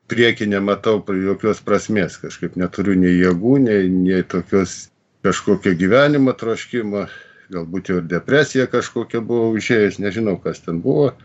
prieki 0.09 0.45
nematau 0.49 1.01
jokios 1.09 1.63
prasmės. 1.65 2.19
Kažkaip 2.21 2.57
neturiu 2.59 2.93
nei 3.01 3.15
jėgų, 3.17 3.55
nei, 3.65 3.89
nei 3.89 4.21
tokios 4.21 4.91
kažkokio 5.25 5.73
gyvenimo 5.79 6.35
troškimo. 6.37 7.07
Galbūt 7.49 7.89
jau 7.89 7.97
ir 7.97 8.05
depresija 8.05 8.67
kažkokia 8.69 9.23
buvo 9.25 9.49
užėjęs, 9.57 9.97
nežinau, 10.05 10.37
kas 10.37 10.61
ten 10.61 10.83
buvo. 10.85 11.15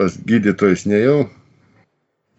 Pas 0.00 0.16
gydytojus 0.16 0.86
nejau. 0.88 1.28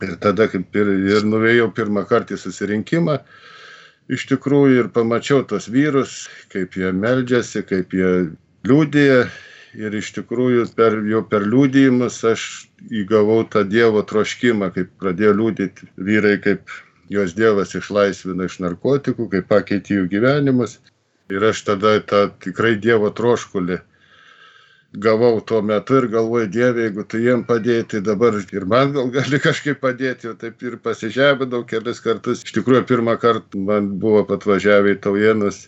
Ir 0.01 0.17
tada 0.17 0.49
kaip 0.49 0.73
ir, 0.73 0.89
ir 1.05 1.29
nuvėjau 1.29 1.69
pirmą 1.77 2.07
kartą 2.09 2.33
į 2.33 2.41
susirinkimą 2.41 3.19
iš 4.11 4.27
tikrųjų 4.31 4.83
ir 4.83 4.89
pamačiau 4.95 5.45
tos 5.47 5.69
vyrus, 5.71 6.25
kaip 6.51 6.75
jie 6.77 6.91
meldžiasi, 6.95 7.63
kaip 7.67 7.95
jie 7.95 8.11
liūdėja. 8.67 9.23
Ir 9.79 9.93
iš 9.95 10.09
tikrųjų 10.17 10.65
per, 10.75 10.97
jau 11.07 11.21
per 11.23 11.45
liūdėjimus 11.47 12.17
aš 12.27 12.41
įgavau 12.91 13.45
tą 13.47 13.61
Dievo 13.63 14.01
troškimą, 14.03 14.67
kaip 14.75 14.89
pradėjo 14.99 15.37
liūdėti 15.37 15.87
vyrai, 15.95 16.33
kaip 16.43 16.73
juos 17.11 17.31
Dievas 17.37 17.71
išlaisvino 17.79 18.49
iš 18.49 18.57
narkotikų, 18.65 19.29
kaip 19.31 19.47
pakeitė 19.47 20.01
jų 20.01 20.09
gyvenimus. 20.11 20.81
Ir 21.31 21.45
aš 21.47 21.63
tada 21.69 21.95
tą 22.03 22.25
tikrai 22.43 22.73
Dievo 22.83 23.13
troškulį 23.15 23.79
gavau 24.93 25.39
tuo 25.41 25.61
metu 25.61 25.95
ir 25.95 26.07
galvoju, 26.11 26.47
Dieve, 26.51 26.87
jeigu 26.87 27.05
tu 27.07 27.19
jiem 27.21 27.43
padėjai, 27.47 27.83
tai 27.93 28.01
dabar 28.03 28.35
ir 28.41 28.65
man 28.67 28.91
gal 28.95 29.11
gali 29.13 29.39
kažkaip 29.47 29.79
padėti, 29.79 30.27
jau 30.27 30.35
taip 30.35 30.63
ir 30.63 30.77
pasižebinau 30.83 31.63
kelis 31.67 32.03
kartus. 32.03 32.43
Iš 32.43 32.57
tikrųjų, 32.59 32.83
pirmą 32.89 33.15
kartą 33.21 33.61
man 33.69 33.93
buvo 34.01 34.25
patvažiavę 34.27 34.97
į 34.97 35.01
Taujienus 35.05 35.67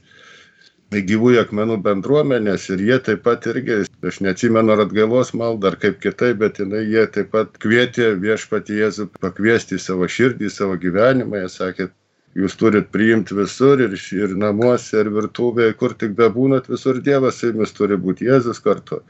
gyvųjų 0.93 1.39
akmenų 1.41 1.79
bendruomenės 1.81 2.67
ir 2.69 2.83
jie 2.85 2.99
taip 3.01 3.23
pat 3.25 3.47
irgi, 3.49 3.79
aš 4.05 4.19
neatsimenu 4.21 4.75
ar 4.75 4.83
atgailos 4.83 5.33
maldą 5.33 5.71
ar 5.71 5.77
kaip 5.81 5.97
kitaip, 6.03 6.37
bet 6.43 6.59
jinai, 6.61 6.83
jie 6.85 7.07
taip 7.07 7.31
pat 7.33 7.57
kvietė 7.63 8.13
viešpatį 8.21 8.77
Jėzų 8.83 9.07
pakviesti 9.23 9.79
į 9.79 9.81
savo 9.81 10.05
širdį, 10.05 10.51
į 10.51 10.53
savo 10.53 10.77
gyvenimą. 10.77 11.41
Jie 11.41 11.49
sakė, 11.49 11.89
jūs 12.37 12.57
turit 12.57 12.89
priimti 12.93 13.35
visur 13.37 13.81
ir, 13.83 13.93
ir 14.17 14.33
namuose, 14.39 14.97
ir 15.03 15.11
virtuvėje, 15.13 15.77
kur 15.77 15.93
tik 15.97 16.15
bebūnat, 16.17 16.69
visur 16.71 16.99
Dievas 17.05 17.39
su 17.39 17.51
jumis 17.51 17.73
turi 17.77 17.97
būti 17.99 18.29
Jėzus 18.29 18.61
kartu. 18.63 19.03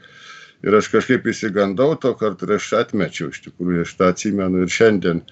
Ir 0.64 0.76
aš 0.76 0.88
kažkaip 0.92 1.26
įsigandau 1.28 1.92
to 2.00 2.14
kartu 2.20 2.48
ir 2.48 2.56
aš 2.58 2.70
atmečiau, 2.80 3.30
iš 3.32 3.42
tikrųjų, 3.48 3.84
aš 3.84 3.94
tą 3.98 4.10
atsimenu 4.12 4.64
ir 4.64 4.72
šiandien 4.72 5.24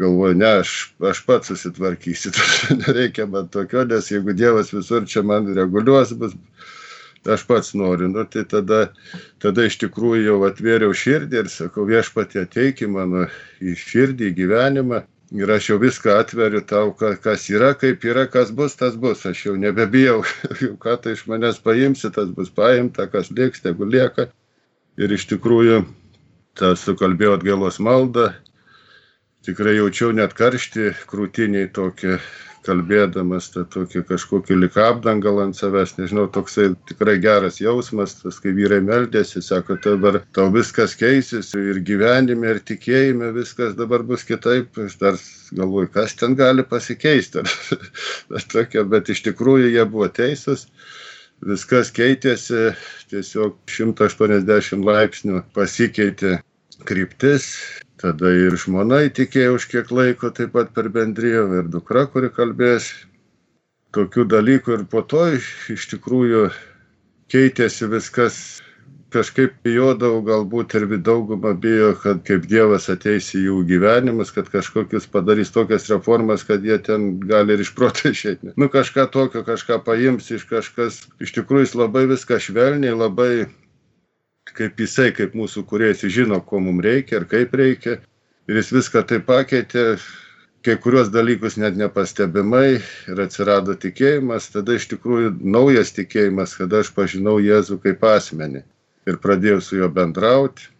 galvoju, 0.00 0.36
ne, 0.40 0.50
aš, 0.62 0.72
aš 1.04 1.20
pats 1.26 1.52
susitvarkysiu, 1.52 2.32
nereikia 2.82 3.26
man 3.28 3.50
tokio, 3.52 3.84
nes 3.88 4.08
jeigu 4.12 4.36
Dievas 4.36 4.72
visur 4.72 5.04
čia 5.08 5.24
man 5.26 5.50
reguliuos, 5.56 6.14
bus, 6.20 6.36
aš 7.28 7.44
pats 7.48 7.74
noriu. 7.76 8.08
Nu, 8.12 8.24
tai 8.28 8.46
tada, 8.48 8.86
tada 9.44 9.68
iš 9.68 9.76
tikrųjų 9.84 10.28
jau 10.30 10.38
atvėriau 10.48 10.96
širdį 10.96 11.42
ir 11.42 11.52
sakau, 11.52 11.84
viešpatė 11.88 12.44
ateik 12.44 12.84
į 12.84 12.92
mano 12.96 13.26
į 13.60 13.76
širdį, 13.80 14.32
į 14.32 14.38
gyvenimą 14.40 15.04
ir 15.34 15.50
aš 15.50 15.68
jau 15.72 15.78
viską 15.82 16.14
atveriu 16.20 16.62
tau, 16.62 16.92
kas 16.94 17.48
yra, 17.50 17.72
kaip 17.78 18.04
yra, 18.06 18.26
kas 18.30 18.52
bus, 18.54 18.76
tas 18.78 18.94
bus. 19.00 19.24
Aš 19.26 19.46
jau 19.48 19.56
nebebijau, 19.58 20.22
ką 20.82 20.96
tai 21.02 21.16
iš 21.16 21.26
manęs 21.30 21.58
paimsi, 21.64 22.10
tas 22.14 22.30
bus 22.36 22.52
paimta, 22.54 23.08
kas 23.10 23.32
lieks, 23.34 23.64
tegu 23.64 23.88
lieka. 23.88 24.28
Ir 25.00 25.10
iš 25.10 25.26
tikrųjų, 25.32 25.82
tas 26.58 26.84
sukalbėjo 26.86 27.34
atgailos 27.38 27.80
maldą, 27.82 28.30
tikrai 29.44 29.74
jaučiau 29.80 30.14
net 30.14 30.36
karštį 30.38 30.92
krūtiniai 31.10 31.66
tokį 31.74 32.20
kalbėdamas 32.64 33.50
tą 33.54 33.64
tokį 33.70 34.02
kažkokį 34.08 34.56
lik 34.58 34.78
apdangalą 34.80 35.48
ant 35.48 35.58
savęs, 35.58 35.94
nežinau, 35.98 36.26
toksai 36.32 36.70
tikrai 36.88 37.16
geras 37.22 37.60
jausmas, 37.62 38.16
tas 38.22 38.40
kai 38.42 38.54
vyrai 38.56 38.80
meldėsi, 38.84 39.42
sako, 39.44 39.76
dabar 39.84 40.20
tau 40.36 40.48
viskas 40.54 40.96
keisis 40.98 41.52
ir 41.58 41.80
gyvenime, 41.86 42.54
ir 42.54 42.62
tikėjime 42.70 43.32
viskas 43.36 43.76
dabar 43.78 44.04
bus 44.06 44.26
kitaip, 44.28 44.76
aš 44.86 44.98
dar 45.02 45.20
galvoju, 45.54 45.92
kas 45.94 46.16
ten 46.20 46.36
gali 46.38 46.64
pasikeisti, 46.66 47.44
tokia, 48.54 48.84
bet 48.88 49.12
iš 49.12 49.24
tikrųjų 49.28 49.74
jie 49.74 49.84
buvo 49.88 50.10
teisūs. 50.20 50.68
Viskas 51.44 51.90
keitėsi, 51.92 52.70
tiesiog 53.10 53.56
180 53.68 54.84
laipsnių 54.86 55.42
pasikeitė 55.52 56.38
kryptis, 56.88 57.50
tada 58.02 58.32
ir 58.34 58.56
žmona 58.60 59.04
įtikėjo 59.08 59.56
už 59.58 59.68
kiek 59.72 59.90
laiko 59.94 60.30
taip 60.34 60.54
pat 60.56 60.74
per 60.76 60.90
bendriją, 60.94 61.46
ir 61.60 61.70
dukra, 61.72 62.06
kuri 62.10 62.30
kalbės 62.34 62.90
tokių 63.94 64.26
dalykų 64.30 64.78
ir 64.78 64.86
po 64.90 65.04
to 65.06 65.26
iš 65.36 65.88
tikrųjų 65.92 66.48
keitėsi 67.30 67.88
viskas, 67.90 68.38
kažkaip 69.14 69.54
bijodavau, 69.66 70.22
galbūt 70.26 70.74
ir 70.78 70.86
daugumą 71.06 71.54
bijo, 71.60 71.92
kad 72.02 72.22
kaip 72.26 72.48
Dievas 72.50 72.88
ateis 72.90 73.30
į 73.36 73.44
jų 73.46 73.58
gyvenimus, 73.68 74.32
kad 74.34 74.50
kažkokius 74.50 75.06
padarys 75.10 75.52
tokias 75.54 75.86
reformas, 75.92 76.44
kad 76.46 76.64
jie 76.66 76.78
ten 76.82 77.20
gali 77.22 77.54
ir 77.54 77.62
iš 77.62 77.74
proto 77.78 78.10
išėti. 78.14 78.54
Nu 78.60 78.70
kažką 78.72 79.06
tokio, 79.14 79.44
kažką 79.46 79.80
paims 79.86 80.30
iš 80.34 80.46
kažkas, 80.50 81.04
iš 81.22 81.34
tikrųjų 81.38 81.68
jis 81.68 81.76
labai 81.78 82.06
viską 82.10 82.40
švelniai, 82.42 82.96
labai 82.98 83.32
kaip 84.52 84.80
jisai, 84.80 85.10
kaip 85.16 85.34
mūsų 85.38 85.64
kuriejas, 85.70 86.04
žino, 86.12 86.40
ko 86.44 86.60
mums 86.60 86.84
reikia 86.84 87.20
ir 87.20 87.26
kaip 87.30 87.54
reikia. 87.56 87.98
Ir 88.48 88.60
jis 88.60 88.74
viską 88.74 89.04
taip 89.08 89.24
pakeitė, 89.30 89.84
kai 90.64 90.76
kurios 90.80 91.08
dalykus 91.12 91.56
net 91.60 91.78
nepastebimai 91.80 92.68
ir 93.12 93.24
atsirado 93.24 93.76
tikėjimas, 93.80 94.50
tada 94.52 94.76
iš 94.76 94.90
tikrųjų 94.92 95.34
naujas 95.40 95.92
tikėjimas, 95.96 96.56
kada 96.60 96.84
aš 96.84 96.92
pažinau 96.96 97.38
Jėzų 97.40 97.80
kaip 97.84 98.04
asmenį 98.08 98.64
ir 99.08 99.20
pradėjau 99.20 99.60
su 99.64 99.80
juo 99.80 99.90
bendrauti 99.92 100.70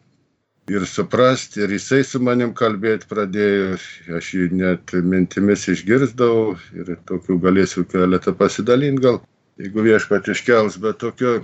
ir 0.73 0.87
suprasti, 0.89 1.61
ir 1.65 1.75
jisai 1.77 2.01
su 2.09 2.21
manim 2.25 2.55
kalbėti 2.57 3.09
pradėjo, 3.11 3.77
aš 4.17 4.31
jį 4.37 4.47
net 4.57 4.95
mintimis 5.05 5.67
išgirdau 5.69 6.55
ir 6.77 6.95
tokių 7.09 7.37
galėsiu 7.43 7.85
keletą 7.89 8.33
pasidalinti 8.39 9.05
gal, 9.05 9.21
jeigu 9.61 9.85
viešpat 9.85 10.33
iškels, 10.33 10.81
bet 10.81 11.03
tokio 11.05 11.43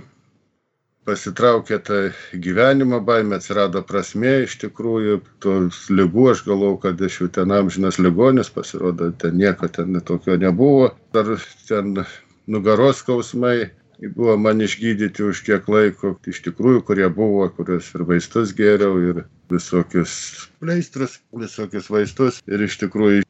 pasitraukė 1.05 1.79
tą 1.85 1.99
gyvenimo 2.45 3.01
baimę, 3.05 3.39
atsirado 3.41 3.81
prasmė, 3.87 4.33
iš 4.45 4.57
tikrųjų, 4.61 5.17
tos 5.43 5.83
lygų 5.89 6.27
aš 6.33 6.43
galvau, 6.47 6.75
kad 6.81 7.01
aš 7.01 7.21
jau 7.23 7.29
ten 7.39 7.53
amžinas 7.55 7.97
ligonis, 8.01 8.51
pasirodo, 8.53 9.09
ten 9.23 9.37
nieko 9.41 9.69
ten 9.71 9.97
tokio 10.05 10.37
nebuvo, 10.41 10.91
dar 11.15 11.31
ten 11.67 12.03
nugaros 12.47 13.01
skausmai 13.01 13.71
buvo 14.15 14.37
man 14.37 14.61
išgydyti 14.61 15.23
už 15.29 15.43
kiek 15.45 15.67
laiko, 15.69 16.15
iš 16.27 16.41
tikrųjų, 16.47 16.83
kurie 16.85 17.09
buvo, 17.13 17.45
kuriuos 17.53 17.91
ir 17.97 18.05
vaistus 18.09 18.53
geriau, 18.57 18.97
ir 18.97 19.23
visokius 19.51 20.13
pleistrus, 20.61 21.19
visokius 21.37 21.89
vaistus, 21.93 22.41
ir 22.49 22.65
iš 22.65 22.79
tikrųjų 22.81 23.25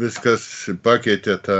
viskas 0.00 0.46
pakeitė 0.84 1.36
tą 1.44 1.58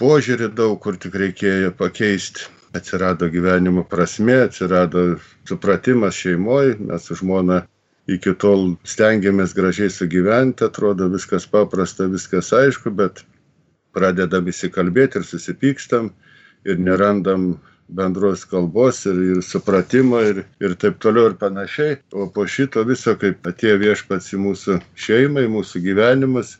požiūrį 0.00 0.48
daug, 0.56 0.78
kur 0.80 0.96
tik 1.00 1.16
reikėjo 1.20 1.74
pakeisti 1.76 2.48
atsirado 2.78 3.28
gyvenimo 3.32 3.84
prasmė, 3.88 4.42
atsirado 4.48 5.06
supratimas 5.48 6.18
šeimoje, 6.18 6.76
mes 6.88 7.08
su 7.08 7.16
žmona 7.20 7.62
iki 8.10 8.34
tol 8.38 8.76
stengiamės 8.86 9.54
gražiai 9.56 9.90
sugyventi, 9.90 10.66
atrodo 10.66 11.08
viskas 11.12 11.46
paprasta, 11.50 12.06
viskas 12.10 12.52
aišku, 12.54 12.92
bet 12.94 13.24
pradedam 13.96 14.46
įsikalbėti 14.52 15.20
ir 15.20 15.26
susipykstam 15.26 16.12
ir 16.66 16.78
nerandam 16.82 17.56
bendros 17.88 18.44
kalbos 18.50 19.04
ir, 19.06 19.18
ir 19.36 19.42
supratimo 19.46 20.20
ir, 20.22 20.42
ir 20.60 20.74
taip 20.80 20.98
toliau 21.02 21.30
ir 21.30 21.36
panašiai. 21.40 22.00
O 22.12 22.28
po 22.30 22.46
šito 22.50 22.82
viso, 22.86 23.14
kaip 23.18 23.46
atėjo 23.46 23.78
viešpats 23.82 24.32
į 24.34 24.42
mūsų 24.42 24.80
šeimą, 25.06 25.46
į 25.46 25.52
mūsų 25.54 25.82
gyvenimus, 25.86 26.56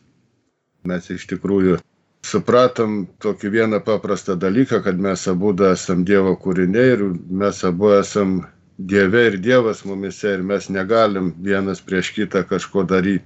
mes 0.87 1.09
iš 1.11 1.27
tikrųjų 1.33 1.77
supratom 2.25 3.05
tokį 3.23 3.49
vieną 3.53 3.79
paprastą 3.85 4.35
dalyką, 4.39 4.81
kad 4.83 4.99
mes 4.99 5.27
abu 5.27 5.53
esam 5.71 6.03
Dievo 6.05 6.35
kūriniai 6.35 6.93
ir 6.95 7.03
mes 7.29 7.63
abu 7.63 7.93
esam 7.97 8.41
Dieve 8.77 9.25
ir 9.27 9.37
Dievas 9.41 9.85
mumise 9.85 10.35
ir 10.35 10.43
mes 10.43 10.69
negalim 10.69 11.33
vienas 11.41 11.81
prieš 11.81 12.11
kitą 12.13 12.43
kažko 12.45 12.83
daryti, 12.83 13.25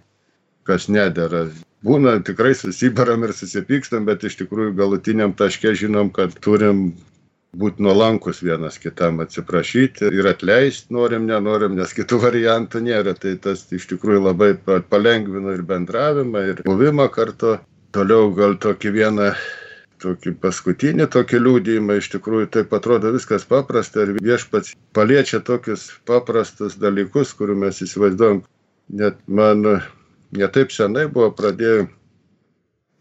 kas 0.64 0.88
nedėra. 0.88 1.50
Būna 1.84 2.20
tikrai 2.24 2.54
susibaram 2.56 3.24
ir 3.26 3.34
susipykstam, 3.34 4.06
bet 4.06 4.24
iš 4.24 4.38
tikrųjų 4.44 4.76
galutiniam 4.78 5.34
taške 5.34 5.74
žinom, 5.76 6.12
kad 6.14 6.38
turim 6.40 6.92
būti 7.58 7.84
nuolankus 7.84 8.40
vienas 8.46 8.78
kitam 8.80 9.20
atsiprašyti 9.24 10.12
ir 10.16 10.30
atleisti, 10.30 10.94
norim, 10.96 11.26
nenorim, 11.28 11.76
nes 11.76 11.92
kitų 11.98 12.22
variantų 12.22 12.84
nėra. 12.86 13.16
Tai 13.18 13.34
tas 13.44 13.66
iš 13.76 13.90
tikrųjų 13.92 14.24
labai 14.30 14.54
palengvino 14.94 15.52
ir 15.58 15.66
bendravimą, 15.68 16.46
ir 16.54 16.64
buvimą 16.70 17.10
kartu. 17.12 17.58
Toliau 17.92 18.30
gal 18.32 18.54
tokį 18.64 18.92
vieną, 18.96 19.32
tokį 20.00 20.32
paskutinį 20.44 21.10
tokį 21.12 21.42
liūdėjimą, 21.44 21.98
iš 22.00 22.08
tikrųjų 22.14 22.48
taip 22.56 22.76
atrodo 22.78 23.12
viskas 23.12 23.44
paprasta 23.48 24.06
ir 24.06 24.14
viešpats 24.16 24.76
paliečia 24.96 25.42
tokius 25.44 25.90
paprastus 26.08 26.78
dalykus, 26.80 27.34
kurių 27.36 27.58
mes 27.66 27.82
įsivaizduojam. 27.84 28.46
Net 29.02 29.20
man 29.28 29.68
netaip 30.32 30.72
senai 30.72 31.06
buvo 31.12 31.34
pradėjau 31.36 31.90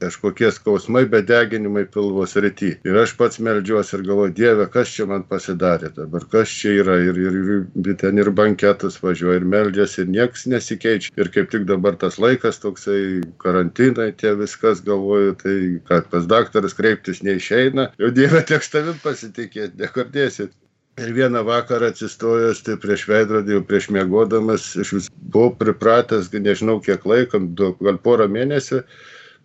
kažkokie 0.01 0.51
skausmai, 0.55 1.05
bedeginimai 1.11 1.85
pilvo 1.93 2.25
srity. 2.27 2.73
Ir 2.89 2.99
aš 3.03 3.15
pats 3.19 3.41
melžiuosi 3.43 3.97
ir 3.99 4.05
galvoju, 4.09 4.35
Dieve, 4.37 4.67
kas 4.73 4.93
čia 4.95 5.07
man 5.11 5.25
pasidarė 5.29 5.93
dabar, 5.97 6.25
kas 6.33 6.53
čia 6.61 6.77
yra. 6.83 6.97
Ir, 7.11 7.19
ir, 7.21 7.37
ir 7.85 7.99
ten 8.01 8.21
ir 8.21 8.33
banketus 8.37 8.99
važiuoja, 9.03 9.41
ir 9.41 9.49
melžiasi, 9.55 10.05
ir 10.05 10.15
niekas 10.15 10.47
nesikeičia. 10.51 11.13
Ir 11.21 11.33
kaip 11.35 11.53
tik 11.53 11.67
dabar 11.69 11.99
tas 12.01 12.19
laikas 12.23 12.63
toksai 12.63 13.21
karantinai, 13.43 14.11
tie 14.21 14.35
viskas 14.39 14.83
galvoju, 14.87 15.37
tai 15.43 15.59
kad 15.89 16.09
pas 16.13 16.27
daktaras 16.31 16.77
kreiptis 16.77 17.23
neišeina. 17.27 17.91
Jau 18.01 18.11
Dieve, 18.15 18.43
teks 18.47 18.73
tavim 18.73 18.99
pasitikėti, 19.05 19.79
nekardėsit. 19.81 20.57
Ir 21.01 21.15
vieną 21.17 21.41
vakarą 21.47 21.89
atsistojęs, 21.93 22.59
tai 22.67 22.75
prieš 22.81 23.07
veidrodį, 23.09 23.55
jau 23.55 23.63
prieš 23.65 23.87
mėgodamas, 23.95 24.67
aš 24.83 24.91
vis 24.97 25.07
buvau 25.33 25.55
pripratęs, 25.57 26.29
nežinau 26.35 26.81
kiek 26.85 27.07
laiko, 27.09 27.41
gal 27.57 28.01
porą 28.05 28.27
mėnesių, 28.29 28.83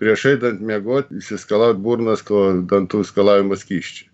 prieš 0.02 0.26
eidant 0.34 0.62
miegoti 0.62 1.22
išsiskalaut 1.22 1.80
burnas 1.86 2.24
to 2.28 2.42
dantų 2.72 3.04
skalavimo 3.08 3.58
skysčiu. 3.60 4.10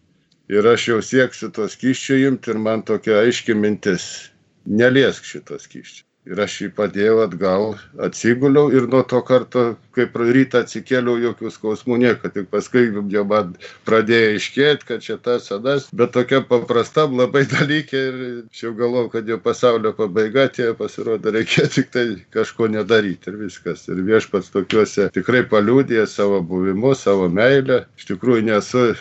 Ir 0.52 0.67
aš 0.67 0.88
jau 0.89 1.00
sieksiu 1.06 1.50
to 1.56 1.67
skysčio 1.72 2.17
imti 2.28 2.52
ir 2.52 2.60
man 2.60 2.84
tokia 2.84 3.22
aiški 3.24 3.56
mintis, 3.56 4.08
neliesk 4.65 5.28
šito 5.28 5.60
skysčio. 5.60 6.06
Ir 6.29 6.38
aš 6.43 6.55
jį 6.62 6.67
padėjau 6.77 7.15
atgal, 7.23 7.63
atsiguliau 8.05 8.69
ir 8.69 8.86
nuo 8.91 8.99
to 9.10 9.23
karto, 9.25 9.63
kaip 9.97 10.13
rytą 10.21 10.60
atsikėliau, 10.62 11.15
jokių 11.17 11.49
skausmų 11.55 11.97
nieko, 12.03 12.29
tik 12.36 12.45
paskui 12.51 12.84
jau 13.10 13.23
man 13.25 13.55
pradėjo 13.89 14.36
iškėti, 14.38 14.88
kad 14.91 15.01
čia 15.01 15.17
tas, 15.17 15.49
anas, 15.55 15.89
bet 15.89 16.13
tokia 16.13 16.43
paprasta 16.45 17.07
labai 17.10 17.47
dalykė 17.49 18.03
ir 18.12 18.21
aš 18.51 18.63
jau 18.67 18.73
galvojau, 18.77 19.10
kad 19.17 19.34
jau 19.34 19.39
pasaulio 19.41 19.95
pabaiga 19.97 20.45
atėjo, 20.45 20.77
pasirodo, 20.77 21.34
reikia 21.34 21.65
tik 21.73 21.89
tai 21.95 22.07
kažko 22.38 22.69
nedaryti 22.69 23.34
ir 23.34 23.41
viskas. 23.41 23.88
Ir 23.89 24.05
viešpats 24.05 24.53
tokiuose 24.53 25.10
tikrai 25.17 25.41
paliūdė 25.49 26.05
savo 26.05 26.43
buvimu, 26.45 26.93
savo 26.93 27.31
meilę. 27.34 27.88
Iš 27.97 28.13
tikrųjų 28.13 28.45
nesu 28.51 28.91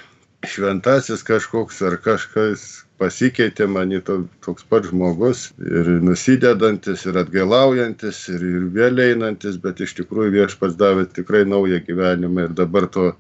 šventasis 0.49 1.21
kažkoks 1.27 1.85
ar 1.85 2.01
kažkas 2.01 2.87
pasikeitė 3.01 3.67
mani 3.71 4.03
to, 4.05 4.19
toks 4.45 4.67
pats 4.69 4.91
žmogus 4.91 5.47
ir 5.65 5.89
nusidedantis, 6.05 7.07
ir 7.09 7.17
atgailaujantis, 7.23 8.27
ir, 8.35 8.45
ir 8.45 8.69
vėl 8.77 9.01
einantis, 9.07 9.57
bet 9.63 9.81
iš 9.81 9.97
tikrųjų 10.03 10.35
viešpats 10.37 10.77
davė 10.81 11.07
tikrai 11.17 11.47
naują 11.49 11.81
gyvenimą 11.87 12.49
ir 12.49 12.57
dabar 12.59 12.89
to 12.93 13.11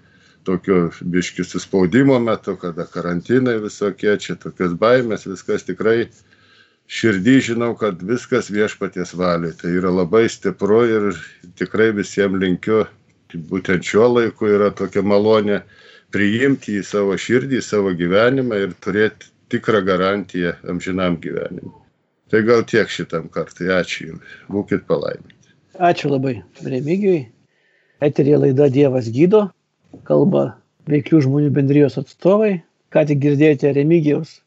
tokio 0.44 0.90
biški 1.14 1.44
suspaudimo 1.44 2.18
metu, 2.20 2.56
kada 2.60 2.86
karantinai 2.88 3.58
visokie, 3.64 4.12
čia 4.20 4.36
tokios 4.40 4.76
baimės, 4.80 5.26
viskas 5.28 5.66
tikrai 5.68 6.10
širdį 6.90 7.36
žinau, 7.50 7.72
kad 7.78 8.00
viskas 8.04 8.50
viešpaties 8.52 9.14
valiai. 9.16 9.56
Tai 9.56 9.72
yra 9.80 9.92
labai 9.94 10.26
stipru 10.32 10.80
ir 10.88 11.10
tikrai 11.60 11.90
visiems 11.96 12.40
linkiu, 12.42 12.84
būtent 13.52 13.86
šiuo 13.86 14.08
laiku 14.16 14.48
yra 14.50 14.72
tokia 14.74 15.04
malonė 15.06 15.62
priimti 16.10 16.80
į 16.80 16.86
savo 16.86 17.14
širdį, 17.14 17.60
į 17.60 17.66
savo 17.68 17.92
gyvenimą 17.96 18.64
ir 18.64 18.72
turėti 18.82 19.30
tikrą 19.52 19.82
garantiją 19.86 20.54
amžinam 20.70 21.18
gyvenimui. 21.22 21.76
Tai 22.30 22.42
gal 22.46 22.62
tiek 22.68 22.90
šitam 22.90 23.28
kartui. 23.34 23.70
Ačiū 23.74 24.12
Jums. 24.12 24.34
Būkit 24.52 24.86
palaiminti. 24.86 25.54
Ačiū 25.78 26.12
labai 26.12 26.36
Remigijui. 26.62 27.24
Eterė 28.00 28.38
laida 28.44 28.70
Dievas 28.70 29.10
gydo. 29.12 29.48
Kalba 30.06 30.52
veiklių 30.90 31.24
žmonių 31.26 31.50
bendrijos 31.56 31.98
atstovai. 32.00 32.60
Ką 32.94 33.04
tik 33.06 33.20
girdėjote 33.22 33.74
Remigijaus 33.74 34.38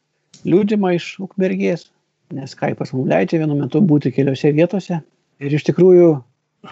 liūdimą 0.44 0.94
iš 0.98 1.08
Ukmergės, 1.24 1.88
nes 2.34 2.54
Kaipas 2.58 2.92
mums 2.94 3.08
leidžia 3.12 3.40
vienu 3.42 3.56
metu 3.58 3.80
būti 3.84 4.12
keliose 4.14 4.52
vietose. 4.56 5.00
Ir 5.42 5.54
iš 5.56 5.64
tikrųjų, 5.68 6.10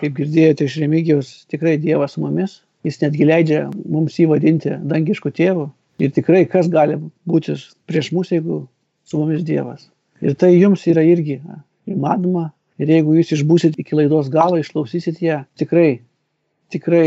kaip 0.00 0.16
girdėjote 0.18 0.68
iš 0.68 0.78
Remigijaus, 0.82 1.32
tikrai 1.52 1.78
Dievas 1.80 2.16
su 2.16 2.24
mumis. 2.24 2.60
Jis 2.86 2.98
netgi 3.02 3.28
leidžia 3.28 3.62
mums 3.70 4.18
įvadinti 4.18 4.74
dangiškų 4.90 5.30
tėvų, 5.38 5.68
Ir 6.02 6.10
tikrai 6.14 6.42
kas 6.50 6.68
gali 6.72 6.96
būti 7.28 7.54
prieš 7.86 8.10
mus, 8.16 8.32
jeigu 8.34 8.64
su 9.06 9.20
mumis 9.20 9.44
Dievas. 9.46 9.86
Ir 10.22 10.34
tai 10.38 10.52
jums 10.54 10.82
yra 10.90 11.04
irgi 11.06 11.38
įmanoma. 11.90 12.50
Ir 12.82 12.90
jeigu 12.90 13.14
jūs 13.14 13.34
išbūsit 13.36 13.76
iki 13.78 13.94
laidos 13.94 14.30
galo, 14.32 14.58
išklausysit 14.58 15.20
ją, 15.22 15.42
tikrai, 15.60 16.00
tikrai 16.72 17.06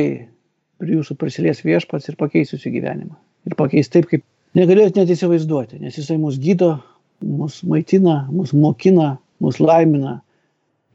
prie 0.80 0.98
jūsų 1.00 1.18
prasilės 1.20 1.64
viešpats 1.66 2.12
ir 2.12 2.18
pakeis 2.20 2.54
jūsų 2.54 2.72
gyvenimą. 2.78 3.16
Ir 3.50 3.56
pakeis 3.60 3.92
taip, 3.92 4.08
kaip 4.12 4.24
negalėjot 4.56 5.00
net 5.00 5.12
įsivaizduoti, 5.12 5.82
nes 5.82 5.98
jisai 6.00 6.18
mus 6.22 6.38
gydo, 6.42 6.78
mus 7.26 7.62
maitina, 7.68 8.22
mus 8.32 8.54
mokina, 8.56 9.16
mus 9.44 9.60
laimina. 9.60 10.20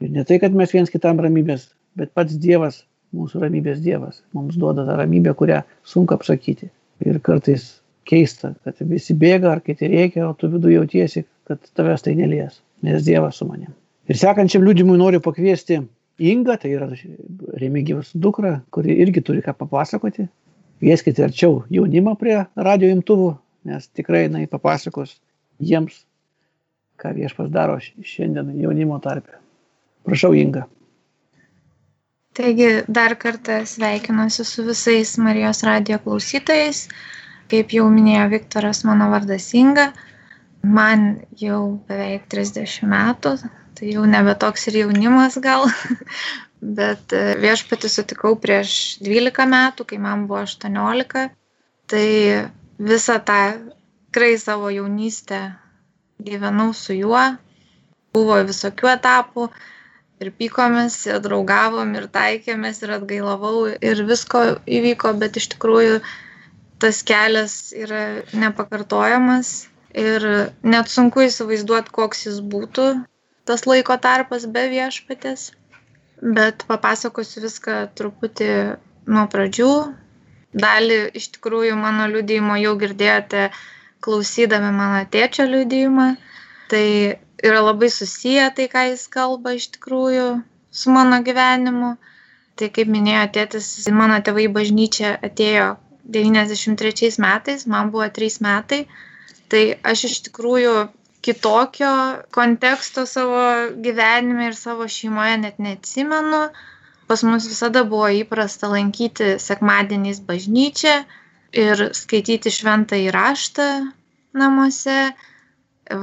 Ir 0.00 0.14
ne 0.14 0.24
tai, 0.24 0.38
kad 0.40 0.56
mes 0.56 0.72
viens 0.72 0.92
kitam 0.92 1.20
ramybės, 1.20 1.68
bet 1.98 2.14
pats 2.16 2.38
Dievas, 2.40 2.84
mūsų 3.16 3.44
ramybės 3.44 3.82
Dievas, 3.84 4.22
mums 4.36 4.56
duoda 4.60 4.86
tą 4.88 4.96
ramybę, 5.00 5.34
kurią 5.36 5.60
sunku 5.84 6.16
apsakyti. 6.16 6.70
Ir 7.04 7.20
kartais 7.24 7.79
keista, 8.08 8.54
kad 8.64 8.80
visi 8.88 9.14
bėga 9.14 9.54
ar 9.54 9.62
kiti 9.64 9.88
reikia, 9.90 10.26
o 10.28 10.34
tu 10.34 10.50
viduje 10.52 10.78
jautiesi, 10.78 11.24
kad 11.48 11.62
tavęs 11.76 12.04
tai 12.06 12.16
nelies, 12.18 12.60
nes 12.86 13.04
Dievas 13.06 13.40
su 13.40 13.46
manim. 13.48 13.72
Ir 14.10 14.18
sekančiam 14.18 14.64
liūdimui 14.66 14.98
noriu 14.98 15.20
pakviesti 15.22 15.80
Inga, 16.20 16.58
tai 16.60 16.74
yra 16.76 16.90
Remigijos 17.56 18.10
dukra, 18.12 18.58
kuri 18.74 18.98
irgi 19.00 19.22
turi 19.24 19.40
ką 19.40 19.54
papasakoti. 19.56 20.26
Vieskite 20.84 21.24
arčiau 21.24 21.62
jaunimą 21.72 22.12
prie 22.20 22.34
radio 22.56 22.90
imtuvų, 22.92 23.30
nes 23.68 23.86
tikrai 23.96 24.26
jinai 24.26 24.44
papasakos 24.48 25.14
jiems, 25.64 26.02
ką 27.00 27.14
viešpas 27.16 27.48
daro 27.52 27.78
šiandien 27.80 28.52
jaunimo 28.60 29.00
tarpe. 29.00 29.38
Prašau, 30.04 30.34
Inga. 30.36 30.66
Taigi 32.36 32.68
dar 32.88 33.16
kartą 33.20 33.62
sveikinuosi 33.66 34.44
su 34.44 34.64
visais 34.68 35.16
Marijos 35.18 35.64
radio 35.66 35.98
klausytojais. 36.04 36.84
Kaip 37.50 37.74
jau 37.74 37.88
minėjo 37.90 38.28
Viktoras, 38.30 38.84
mano 38.86 39.08
vardas 39.10 39.48
Inga. 39.58 39.90
Man 40.62 41.24
jau 41.40 41.80
beveik 41.88 42.28
30 42.30 42.84
metų, 42.90 43.32
tai 43.78 43.94
jau 43.94 44.04
nebe 44.06 44.34
toks 44.38 44.68
ir 44.68 44.82
jaunimas 44.82 45.38
gal. 45.42 45.66
Bet 46.80 47.14
e, 47.16 47.22
viešpatį 47.40 47.88
sutikau 47.88 48.34
prieš 48.38 49.00
12 49.00 49.48
metų, 49.48 49.88
kai 49.88 49.98
man 49.98 50.26
buvo 50.28 50.44
18. 50.44 51.26
Tai 51.90 52.06
visą 52.78 53.16
tą 53.24 53.40
tikrai 54.10 54.38
savo 54.38 54.70
jaunystę 54.70 55.40
gyvenau 56.20 56.74
su 56.74 56.94
juo. 56.94 57.24
Buvo 58.12 58.36
visokių 58.46 58.88
etapų 58.92 59.48
ir 60.20 60.32
pykomės, 60.36 60.96
ir 61.06 61.20
draugavom, 61.24 61.94
ir 61.96 62.08
taikėmės, 62.12 62.82
ir 62.84 62.96
atgailavau, 62.98 63.70
ir 63.72 64.02
visko 64.08 64.42
įvyko, 64.66 65.14
bet 65.22 65.38
iš 65.40 65.52
tikrųjų 65.54 66.00
tas 66.80 67.02
kelias 67.06 67.54
yra 67.76 68.24
nepakartojamas 68.32 69.68
ir 69.94 70.24
net 70.62 70.90
sunku 70.90 71.24
įsivaizduoti, 71.26 71.92
koks 71.92 72.26
jis 72.26 72.38
būtų 72.52 72.86
tas 73.48 73.66
laiko 73.66 73.96
tarpas 73.98 74.46
be 74.46 74.68
viešpatės. 74.72 75.50
Bet 76.20 76.64
papasakosiu 76.68 77.42
viską 77.46 77.76
truputį 77.96 78.50
nuo 79.10 79.24
pradžių. 79.32 79.72
Dalį 80.64 80.98
iš 81.16 81.30
tikrųjų 81.36 81.76
mano 81.78 82.06
liudijimo 82.10 82.58
jau 82.60 82.74
girdėjote 82.78 83.48
klausydami 84.04 84.70
mano 84.76 85.02
tėčio 85.14 85.46
liudijimą. 85.48 86.08
Tai 86.70 86.86
yra 87.42 87.60
labai 87.64 87.90
susiję 87.90 88.50
tai, 88.56 88.68
ką 88.72 88.86
jis 88.92 89.06
kalba 89.10 89.56
iš 89.56 89.70
tikrųjų 89.76 90.28
su 90.70 90.94
mano 90.94 91.22
gyvenimu. 91.26 91.94
Tai 92.60 92.68
kaip 92.76 92.90
minėjo 92.92 93.24
tėtis, 93.36 93.70
mano 93.96 94.20
tėvai 94.20 94.46
į 94.48 94.52
bažnyčią 94.58 95.14
atėjo 95.24 95.70
93 96.10 97.18
metais, 97.22 97.66
man 97.66 97.90
buvo 97.94 98.08
3 98.20 98.40
metai. 98.46 98.84
Tai 99.50 99.62
aš 99.92 100.04
iš 100.08 100.16
tikrųjų 100.28 100.74
kitokio 101.24 101.92
konteksto 102.32 103.06
savo 103.06 103.40
gyvenime 103.84 104.50
ir 104.50 104.56
savo 104.56 104.88
šeimoje 104.88 105.38
net 105.44 105.58
neatsimenu. 105.58 106.42
Pas 107.10 107.24
mus 107.26 107.48
visada 107.50 107.82
buvo 107.84 108.08
įprasta 108.22 108.70
lankyti 108.70 109.34
sekmadieniais 109.42 110.20
bažnyčią 110.28 110.94
ir 111.64 111.88
skaityti 111.98 112.52
šventą 112.54 113.00
įraštą 113.08 113.66
namuose 114.38 114.98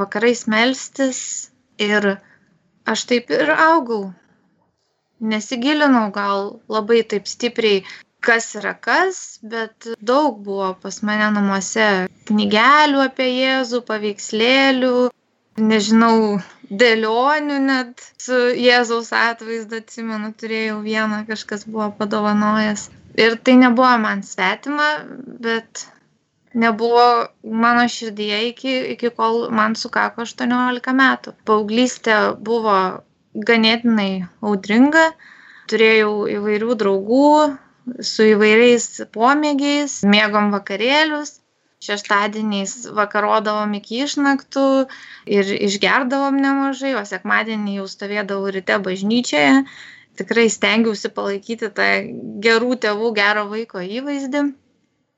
vakarais 0.02 0.44
melstis 0.52 1.20
ir 1.80 2.18
aš 2.86 3.06
taip 3.08 3.32
ir 3.32 3.54
augau. 3.56 4.12
Nesigilinau 5.20 6.12
gal 6.14 6.60
labai 6.70 7.02
taip 7.08 7.26
stipriai, 7.32 7.86
kas 8.28 8.50
yra 8.60 8.74
kas, 8.76 9.40
bet 9.54 9.88
daug 10.12 10.42
buvo 10.44 10.74
pas 10.84 11.00
mane 11.08 11.30
namuose 11.36 11.88
knygelių 12.28 13.04
apie 13.06 13.28
Jėzų, 13.32 13.82
paveikslėlių, 13.88 14.96
nežinau, 15.72 16.38
dėlionių 16.82 17.58
net 17.64 18.08
su 18.22 18.38
Jėzaus 18.60 19.14
atvaizdu, 19.16 19.80
atsimenu, 19.82 20.34
turėjau 20.42 20.82
vieną, 20.84 21.24
kažkas 21.30 21.64
buvo 21.68 21.92
padovanojęs. 22.00 22.90
Ir 23.18 23.38
tai 23.42 23.56
nebuvo 23.58 23.94
man 24.04 24.22
svetima, 24.28 24.90
bet 25.46 25.88
nebuvo 26.54 27.06
mano 27.64 27.86
širdyje 27.90 28.42
iki, 28.50 28.74
iki 28.94 29.10
kol 29.16 29.48
man 29.54 29.78
sukako 29.80 30.26
18 30.28 30.94
metų. 31.00 31.34
Paauglystė 31.48 32.20
buvo 32.50 32.76
ganėtinai 33.48 34.28
audringa, 34.44 35.08
turėjau 35.72 36.28
įvairių 36.36 36.78
draugų 36.84 37.32
su 38.04 38.28
įvairiais 38.34 38.88
pomėgiais, 39.16 40.00
mėgom 40.08 40.52
vakarėlius, 40.56 41.38
šeštadieniais 41.88 42.88
vakarodavom 42.98 43.76
iki 43.78 44.04
išnaktų 44.08 44.68
ir 45.30 45.52
išgerdavom 45.70 46.40
nemažai, 46.42 46.96
o 46.98 47.04
sekmadienį 47.06 47.78
jau 47.80 47.88
stovėdavau 47.92 48.54
ryte 48.56 48.80
bažnyčioje. 48.84 49.66
Tikrai 50.18 50.48
stengiausi 50.50 51.12
palaikyti 51.14 51.70
tą 51.78 51.90
gerų 52.42 52.80
tėvų, 52.82 53.12
gero 53.20 53.46
vaiko 53.52 53.84
įvaizdį 53.86 54.48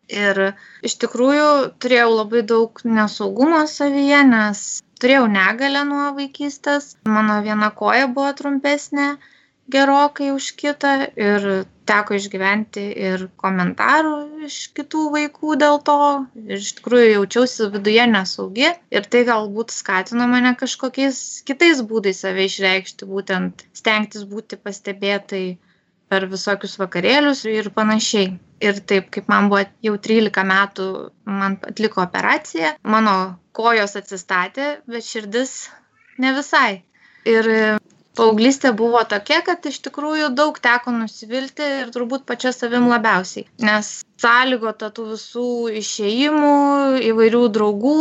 ir 0.10 0.42
iš 0.86 0.96
tikrųjų 1.04 1.50
turėjau 1.82 2.10
labai 2.12 2.42
daug 2.52 2.82
nesaugumo 2.84 3.62
savyje, 3.70 4.22
nes 4.28 4.64
turėjau 5.00 5.28
negalę 5.32 5.86
nuo 5.88 6.10
vaikystės, 6.18 6.96
mano 7.08 7.40
viena 7.46 7.70
koja 7.72 8.10
buvo 8.12 8.32
trumpesnė 8.36 9.14
gerokai 9.72 10.32
už 10.34 10.52
kitą 10.60 10.94
ir 11.16 11.50
teko 11.90 12.18
išgyventi 12.18 12.84
ir 13.10 13.26
komentarų 13.42 14.46
iš 14.48 14.58
kitų 14.78 15.06
vaikų 15.16 15.56
dėl 15.64 15.80
to. 15.88 15.98
Ir 16.46 16.58
iš 16.60 16.74
tikrųjų 16.80 17.08
jaučiausi 17.14 17.70
viduje 17.74 18.06
nesaugi. 18.12 18.70
Ir 18.94 19.08
tai 19.14 19.24
galbūt 19.30 19.74
skatino 19.76 20.28
mane 20.32 20.54
kažkokiais 20.60 21.22
kitais 21.48 21.82
būdais 21.90 22.22
save 22.26 22.46
išreikšti, 22.50 23.10
būtent 23.10 23.66
stengtis 23.78 24.28
būti 24.30 24.60
pastebėtai 24.62 25.44
per 26.10 26.26
visokius 26.30 26.78
vakarėlius 26.82 27.44
ir 27.50 27.70
panašiai. 27.74 28.34
Ir 28.60 28.82
taip 28.92 29.12
kaip 29.14 29.30
man 29.32 29.48
buvo 29.52 29.64
jau 29.86 29.96
trylika 30.04 30.44
metų 30.44 30.88
man 31.26 31.60
atliko 31.70 32.04
operaciją. 32.04 32.74
Mano 32.84 33.16
kojos 33.56 33.96
atsistatė 34.00 34.72
bet 34.90 35.06
širdis 35.06 35.70
ne 36.20 36.34
visai. 36.36 36.82
Ir 37.30 37.48
paauglystė 38.18 38.72
buvo 38.78 39.02
tokia 39.14 39.42
kad 39.46 39.66
iš 39.70 39.80
tikrųjų 39.86 40.30
daug 40.38 40.58
teko 40.64 40.94
nusivilti 40.96 41.66
ir 41.82 41.92
turbūt 41.96 42.26
pačia 42.30 42.54
savim 42.56 42.88
labiausiai 42.92 43.46
nes 43.66 43.92
sąlygota 44.20 44.90
tų 44.96 45.10
visų 45.12 45.50
išėjimų 45.82 46.54
įvairių 47.12 47.44
draugų 47.58 47.98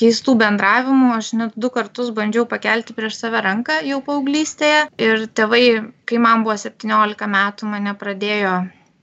keistų 0.00 0.36
bendravimų 0.44 1.10
aš 1.18 1.32
net 1.40 1.58
du 1.58 1.70
kartus 1.74 2.14
bandžiau 2.16 2.46
pakelti 2.50 2.96
prieš 2.96 3.20
save 3.20 3.42
ranką 3.48 3.82
jau 3.88 4.00
paauglystėje 4.08 4.86
ir 5.08 5.28
tėvai 5.40 5.66
kai 6.08 6.22
man 6.28 6.46
buvo 6.46 6.56
septyniolika 6.60 7.30
metų 7.30 7.70
mane 7.74 7.94
pradėjo 8.00 8.56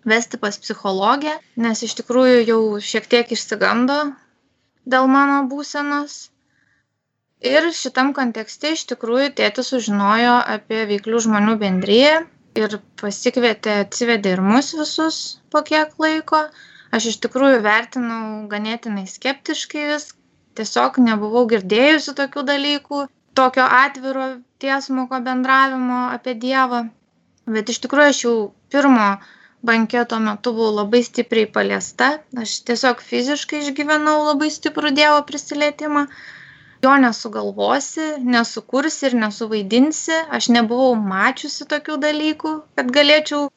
vesti 0.06 0.38
pas 0.38 0.58
psichologę, 0.58 1.38
nes 1.62 1.84
iš 1.86 1.96
tikrųjų 2.02 2.42
jau 2.48 2.62
šiek 2.82 3.08
tiek 3.10 3.32
išsigando 3.36 3.98
dėl 4.90 5.08
mano 5.12 5.44
būsenos. 5.52 6.32
Ir 7.42 7.72
šitam 7.74 8.12
kontekste 8.14 8.76
iš 8.76 8.84
tikrųjų 8.92 9.32
tėtis 9.38 9.72
sužinojo 9.74 10.34
apie 10.56 10.84
veiklių 10.90 11.22
žmonių 11.26 11.56
bendryje 11.64 12.12
ir 12.62 12.76
pasikvietė, 13.02 13.78
atsivedė 13.86 14.36
ir 14.36 14.42
mus 14.46 14.74
visus 14.78 15.18
po 15.50 15.64
kiek 15.66 15.96
laiko. 16.04 16.44
Aš 16.94 17.08
iš 17.14 17.18
tikrųjų 17.24 17.64
vertinau 17.66 18.22
ganėtinai 18.52 19.08
skeptiškai 19.10 19.88
vis, 19.94 20.12
tiesiog 20.60 21.00
nebuvau 21.02 21.46
girdėjusi 21.54 22.14
tokių 22.20 22.44
dalykų, 22.50 23.04
tokio 23.40 23.66
atviro 23.66 24.28
tiesmuko 24.62 25.22
bendravimo 25.26 26.02
apie 26.16 26.36
Dievą. 26.44 26.82
Bet 27.56 27.72
iš 27.74 27.80
tikrųjų 27.86 28.14
aš 28.14 28.20
jau 28.26 28.36
pirmo 28.74 29.08
banketo 29.66 30.20
metu 30.22 30.54
buvau 30.58 30.76
labai 30.82 31.02
stipriai 31.08 31.50
paliesta. 31.56 32.12
Aš 32.44 32.60
tiesiog 32.70 33.02
fiziškai 33.08 33.64
išgyvenau 33.64 34.20
labai 34.28 34.52
stiprų 34.54 34.94
Dievo 35.00 35.24
prisilietimą. 35.32 36.06
Jo 36.82 36.98
nesugalvosi, 36.98 38.08
nesukursi 38.36 39.06
ir 39.10 39.16
nesuvaidinsi. 39.24 40.18
Aš 40.38 40.50
nebuvau 40.56 40.96
mačiusi 40.98 41.68
tokių 41.74 41.98
dalykų, 42.06 42.54
kad 42.80 42.94
galėčiau 42.98 43.50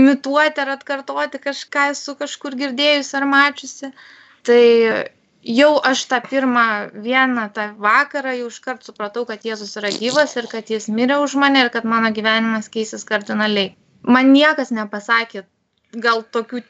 imituoti 0.00 0.64
ar 0.64 0.74
atkartoti 0.76 1.40
kažką 1.46 1.88
esu 1.94 2.16
kažkur 2.18 2.58
girdėjusi 2.60 3.16
ar 3.20 3.28
mačiusi. 3.32 3.92
Tai 4.44 4.62
jau 5.48 5.72
aš 5.90 6.04
tą 6.12 6.20
pirmą 6.28 6.68
vieną 7.08 7.48
tą 7.56 7.70
vakarą 7.88 8.36
jau 8.42 8.52
iškart 8.52 8.84
supratau, 8.84 9.24
kad 9.24 9.48
Jėzus 9.48 9.76
yra 9.80 9.94
gyvas 9.96 10.36
ir 10.36 10.50
kad 10.52 10.68
jis 10.68 10.90
mirė 10.92 11.22
už 11.24 11.38
mane 11.40 11.64
ir 11.64 11.72
kad 11.72 11.88
mano 11.88 12.12
gyvenimas 12.12 12.68
keisis 12.68 13.08
kardinaliai 13.08 13.72
man 14.02 14.32
niekas 14.32 14.70
nepasakė 14.74 15.44
gal 16.04 16.22
tokių 16.36 16.62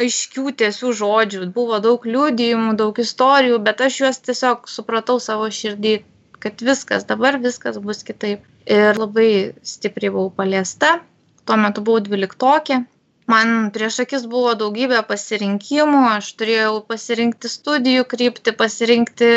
aiškių 0.00 0.52
tiesių 0.62 0.92
žodžių. 1.00 1.46
Buvo 1.56 1.78
daug 1.84 2.06
liūdėjimų, 2.08 2.74
daug 2.80 2.98
istorijų, 3.02 3.58
bet 3.66 3.82
aš 3.86 4.00
juos 4.02 4.20
tiesiog 4.28 4.68
supratau 4.70 5.18
savo 5.20 5.48
širdį, 5.52 5.94
kad 6.42 6.64
viskas, 6.64 7.06
dabar 7.08 7.38
viskas 7.42 7.78
bus 7.82 8.02
kitaip. 8.06 8.46
Ir 8.66 8.98
labai 8.98 9.54
stipriai 9.66 10.12
buvau 10.14 10.30
paliesta. 10.36 11.00
Tuo 11.46 11.58
metu 11.58 11.82
buvau 11.82 12.02
dvyliktokė. 12.06 12.82
Man 13.30 13.70
prieš 13.74 14.02
akis 14.04 14.26
buvo 14.30 14.52
daugybė 14.58 15.00
pasirinkimų, 15.08 16.02
aš 16.16 16.32
turėjau 16.38 16.82
pasirinkti 16.86 17.50
studijų 17.50 18.04
kryptį, 18.10 18.54
pasirinkti, 18.58 19.32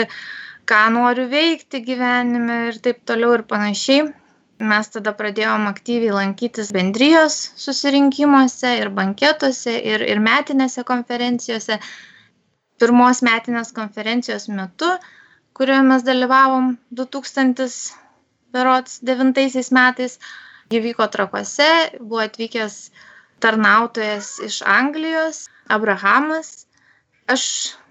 ką 0.69 0.83
noriu 0.93 1.27
veikti 1.31 1.81
gyvenime 1.85 2.59
ir 2.71 2.79
taip 2.85 3.03
toliau 3.09 3.37
ir 3.37 3.45
panašiai 3.49 4.07
mes 4.59 4.87
tada 4.91 5.13
pradėjom 5.19 5.67
aktyviai 5.67 6.13
lankytis 6.15 6.71
bendrijos 6.75 7.51
susirinkimuose 7.59 8.77
ir 8.79 8.89
banketuose 8.99 9.73
ir, 9.93 10.01
ir 10.01 10.19
metinėse 10.23 10.83
konferencijose. 10.87 11.79
Pirmos 12.79 13.21
metinės 13.23 13.71
konferencijos 13.75 14.47
metu, 14.51 14.97
kurioje 15.55 15.81
mes 15.87 16.03
dalyvavom 16.03 16.77
2009 16.91 19.71
metais, 19.79 20.19
Įvyko 20.73 21.05
trakuose, 21.13 21.67
buvo 21.99 22.23
atvykęs 22.23 22.75
tarnautojas 23.39 24.39
iš 24.47 24.63
Anglijos, 24.65 25.43
Abrahamas. 25.69 26.65
Aš 27.25 27.43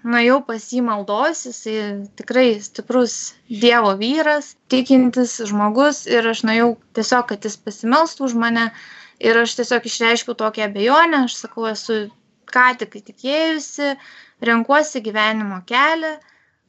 nuėjau 0.07 0.37
pas 0.47 0.65
jį 0.71 0.81
maldos, 0.87 1.41
jisai 1.49 1.79
tikrai 2.19 2.45
stiprus 2.63 3.15
Dievo 3.63 3.91
vyras, 3.99 4.53
tikintis 4.71 5.33
žmogus 5.49 6.05
ir 6.07 6.29
aš 6.31 6.45
nuėjau 6.47 6.69
tiesiog, 6.95 7.25
kad 7.31 7.47
jis 7.47 7.57
pasimelstų 7.65 8.29
už 8.29 8.35
mane 8.43 8.69
ir 9.19 9.41
aš 9.41 9.57
tiesiog 9.59 9.89
išreiškiau 9.89 10.37
tokią 10.39 10.69
abejonę, 10.69 11.25
aš 11.27 11.35
sakau, 11.41 11.67
esu 11.67 11.97
ką 12.47 12.69
tik 12.79 12.95
įtikėjusi, 13.01 13.91
renkuosi 14.47 15.03
gyvenimo 15.03 15.59
kelią 15.67 16.15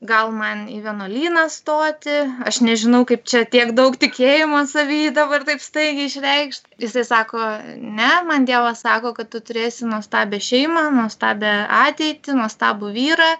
gal 0.05 0.31
man 0.33 0.67
į 0.69 0.83
vienuolyną 0.85 1.47
stoti, 1.49 2.17
aš 2.45 2.61
nežinau, 2.61 3.05
kaip 3.09 3.25
čia 3.25 3.45
tiek 3.49 3.73
daug 3.77 3.97
tikėjimo 3.97 4.61
savy 4.69 5.11
dabar 5.17 5.45
taip 5.49 5.63
staigiai 5.65 6.11
išreikšti. 6.11 6.77
Jisai 6.85 7.05
sako, 7.09 7.41
ne, 7.81 8.11
man 8.29 8.45
Dievas 8.45 8.85
sako, 8.85 9.15
kad 9.17 9.31
tu 9.33 9.41
turėsi 9.41 9.89
nuostabią 9.89 10.41
šeimą, 10.49 10.91
nuostabią 11.01 11.55
ateitį, 11.89 12.37
nuostabų 12.37 12.93
vyrą 12.93 13.33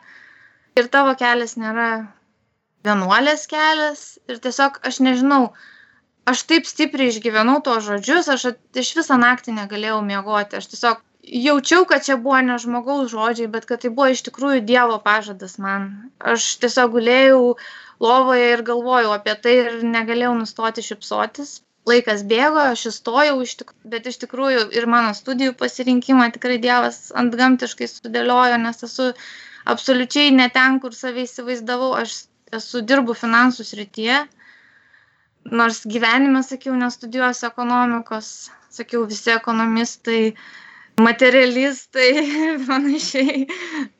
ir 0.81 0.89
tavo 0.89 1.13
kelias 1.21 1.57
nėra 1.61 1.91
vienuolės 2.87 3.47
kelias 3.51 4.05
ir 4.31 4.41
tiesiog 4.41 4.81
aš 4.89 5.01
nežinau, 5.05 5.53
aš 6.25 6.47
taip 6.49 6.69
stipriai 6.69 7.13
išgyvenau 7.13 7.61
to 7.67 7.77
žodžius, 7.85 8.31
aš 8.33 8.49
iš 8.73 8.95
visą 8.97 9.21
naktį 9.21 9.59
negalėjau 9.61 10.01
miegoti, 10.07 10.57
aš 10.57 10.73
tiesiog 10.73 11.03
jaučiau 11.27 11.85
kad 11.85 12.05
čia 12.07 12.17
buvo 12.17 12.41
ne 12.41 12.57
žmogaus 12.63 13.11
žodžiai 13.11 13.51
bet 13.51 13.67
kad 13.67 13.83
tai 13.83 13.91
buvo 13.91 14.09
iš 14.15 14.23
tikrųjų 14.29 14.63
dievo 14.67 14.99
pažadas 15.03 15.59
man. 15.63 15.89
Aš 16.21 16.57
tiesiog 16.63 16.93
gulėjau 16.95 17.57
lovoje 18.01 18.53
ir 18.53 18.63
galvojau 18.67 19.15
apie 19.15 19.35
tai 19.43 19.55
ir 19.63 19.81
negalėjau 19.83 20.35
nustoti 20.39 20.85
šypsotis. 20.87 21.61
Laikas 21.87 22.23
bėgo 22.27 22.63
aš 22.73 22.87
įstojau 22.91 23.41
iš 23.43 23.57
tik 23.63 23.75
bet 23.87 24.07
iš 24.11 24.21
tikrųjų 24.23 24.69
ir 24.79 24.87
mano 24.91 25.13
studijų 25.15 25.55
pasirinkimą 25.59 26.31
tikrai 26.35 26.59
dievas 26.63 27.13
antgamtiškai 27.15 27.87
sudėliojo 27.91 28.59
nes 28.63 28.83
esu 28.89 29.13
absoliučiai 29.75 30.35
ne 30.35 30.49
ten 30.55 30.81
kur 30.83 30.95
save 30.95 31.27
įsivaizdavau. 31.27 31.93
Aš 32.03 32.27
esu 32.55 32.83
dirbu 32.87 33.15
finansų 33.19 33.67
srityje 33.67 34.25
nors 35.51 35.83
gyvenime 35.87 36.43
sakiau 36.43 36.75
nestudijuosiu 36.79 37.51
ekonomikos 37.51 38.31
sakiau 38.77 39.07
visi 39.07 39.31
ekonomistai 39.35 40.35
materialistai 41.01 42.13
panašiai 42.69 43.47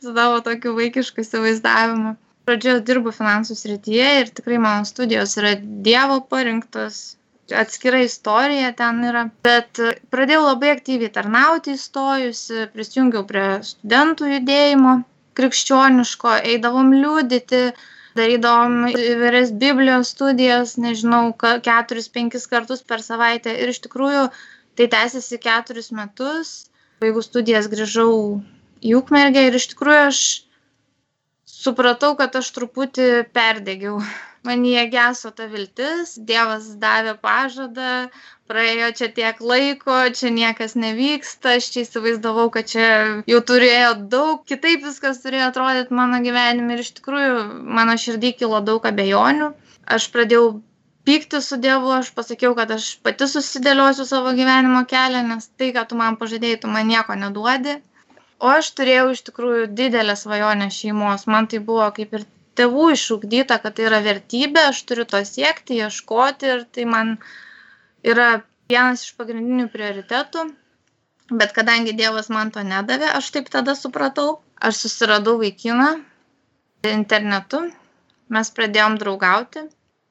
su 0.01 0.15
savo 0.15 0.41
tokiu 0.41 0.75
vaikišku 0.77 1.21
įsivaizdavimu. 1.25 2.15
Pradžioje 2.47 2.83
dirbu 2.87 3.11
finansų 3.11 3.57
srityje 3.59 4.11
ir 4.21 4.29
tikrai 4.31 4.59
mano 4.63 4.87
studijos 4.87 5.35
yra 5.41 5.57
Dievo 5.87 6.21
parinktos, 6.31 7.17
atskira 7.51 8.05
istorija 8.05 8.71
ten 8.79 9.03
yra. 9.09 9.25
Bet 9.43 9.81
pradėjau 10.15 10.45
labai 10.45 10.71
aktyviai 10.77 11.11
tarnauti 11.17 11.75
įstojusi, 11.75 12.69
prisijungiau 12.75 13.27
prie 13.27 13.49
studentų 13.67 14.31
judėjimo 14.37 14.95
krikščioniško, 15.37 16.37
eidavom 16.55 16.95
liūdyti, 16.95 17.65
darydavom 18.17 18.87
įvairias 18.95 19.51
Biblijos 19.61 20.15
studijas, 20.15 20.77
nežinau, 20.81 21.35
keturis, 21.43 22.09
penkis 22.15 22.47
kartus 22.49 22.87
per 22.87 23.03
savaitę 23.05 23.53
ir 23.59 23.75
iš 23.75 23.83
tikrųjų 23.85 24.31
tai 24.79 24.89
tęsiasi 24.95 25.43
keturis 25.43 25.91
metus 25.99 26.55
baigus 27.03 27.29
studijas 27.31 27.69
grįžau 27.73 28.13
į 28.85 28.97
Ukmergę 29.01 29.47
ir 29.49 29.59
iš 29.59 29.71
tikrųjų 29.73 30.05
aš 30.11 30.23
supratau, 31.67 32.15
kad 32.19 32.37
aš 32.39 32.53
truputį 32.57 33.11
perdegiau. 33.37 34.01
Man 34.47 34.63
jie 34.63 34.85
geso 34.93 35.33
ta 35.35 35.49
viltis, 35.51 36.13
Dievas 36.29 36.69
davė 36.83 37.17
pažadą, 37.19 38.07
praėjo 38.47 38.91
čia 39.01 39.09
tiek 39.17 39.41
laiko, 39.43 39.97
čia 40.19 40.31
niekas 40.31 40.77
nevyksta, 40.79 41.57
aš 41.59 41.73
čia 41.75 41.83
įsivaizdavau, 41.83 42.47
kad 42.55 42.71
čia 42.71 42.87
jau 43.27 43.41
turėjo 43.51 43.91
daug, 44.13 44.45
kitaip 44.47 44.87
viskas 44.87 45.19
turėjo 45.25 45.51
atrodyti 45.51 45.99
mano 45.99 46.23
gyvenime 46.23 46.77
ir 46.77 46.85
iš 46.85 46.93
tikrųjų 47.01 47.43
mano 47.81 47.99
širdį 48.05 48.33
kilo 48.45 48.63
daug 48.71 48.87
abejonių. 48.93 49.51
Aš 49.97 50.07
pradėjau 50.15 50.47
pykti 51.07 51.41
su 51.43 51.57
Dievu, 51.63 51.91
aš 51.95 52.11
pasakiau, 52.17 52.55
kad 52.59 52.73
aš 52.75 52.87
pati 53.07 53.29
susidėliosiu 53.31 54.07
savo 54.09 54.33
gyvenimo 54.39 54.83
kelią, 54.91 55.23
nes 55.29 55.47
tai, 55.59 55.71
ką 55.77 55.85
tu 55.91 55.99
man 56.01 56.19
pažadėjai, 56.21 56.63
tu 56.65 56.71
man 56.73 56.89
nieko 56.91 57.15
neduodi. 57.21 57.77
O 58.43 58.51
aš 58.53 58.73
turėjau 58.79 59.13
iš 59.15 59.23
tikrųjų 59.29 59.69
didelę 59.79 60.17
svajonę 60.19 60.67
šeimos. 60.79 61.25
Man 61.33 61.47
tai 61.53 61.61
buvo 61.69 61.87
kaip 61.99 62.17
ir 62.19 62.27
tėvų 62.59 62.91
išugdyta, 62.97 63.61
kad 63.63 63.77
tai 63.79 63.87
yra 63.89 64.03
vertybė, 64.05 64.67
aš 64.73 64.83
turiu 64.89 65.07
to 65.13 65.23
siekti, 65.29 65.79
ieškoti 65.85 66.51
ir 66.53 66.67
tai 66.75 66.85
man 66.97 67.15
yra 68.13 68.29
vienas 68.73 69.07
iš 69.07 69.15
pagrindinių 69.21 69.71
prioritetų. 69.73 70.45
Bet 71.31 71.55
kadangi 71.55 71.95
Dievas 71.99 72.29
man 72.35 72.53
to 72.55 72.63
nedavė, 72.67 73.09
aš 73.19 73.31
taip 73.35 73.49
tada 73.55 73.75
supratau, 73.79 74.41
aš 74.63 74.85
susiradau 74.85 75.39
vaikiną 75.41 75.89
internetu, 76.87 77.65
mes 78.31 78.53
pradėjom 78.55 79.01
draugauti 79.01 79.65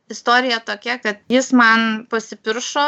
istorija 0.10 0.60
tokia, 0.60 0.98
kad 0.98 1.16
jis 1.30 1.52
man 1.52 2.06
pasipiršo, 2.10 2.86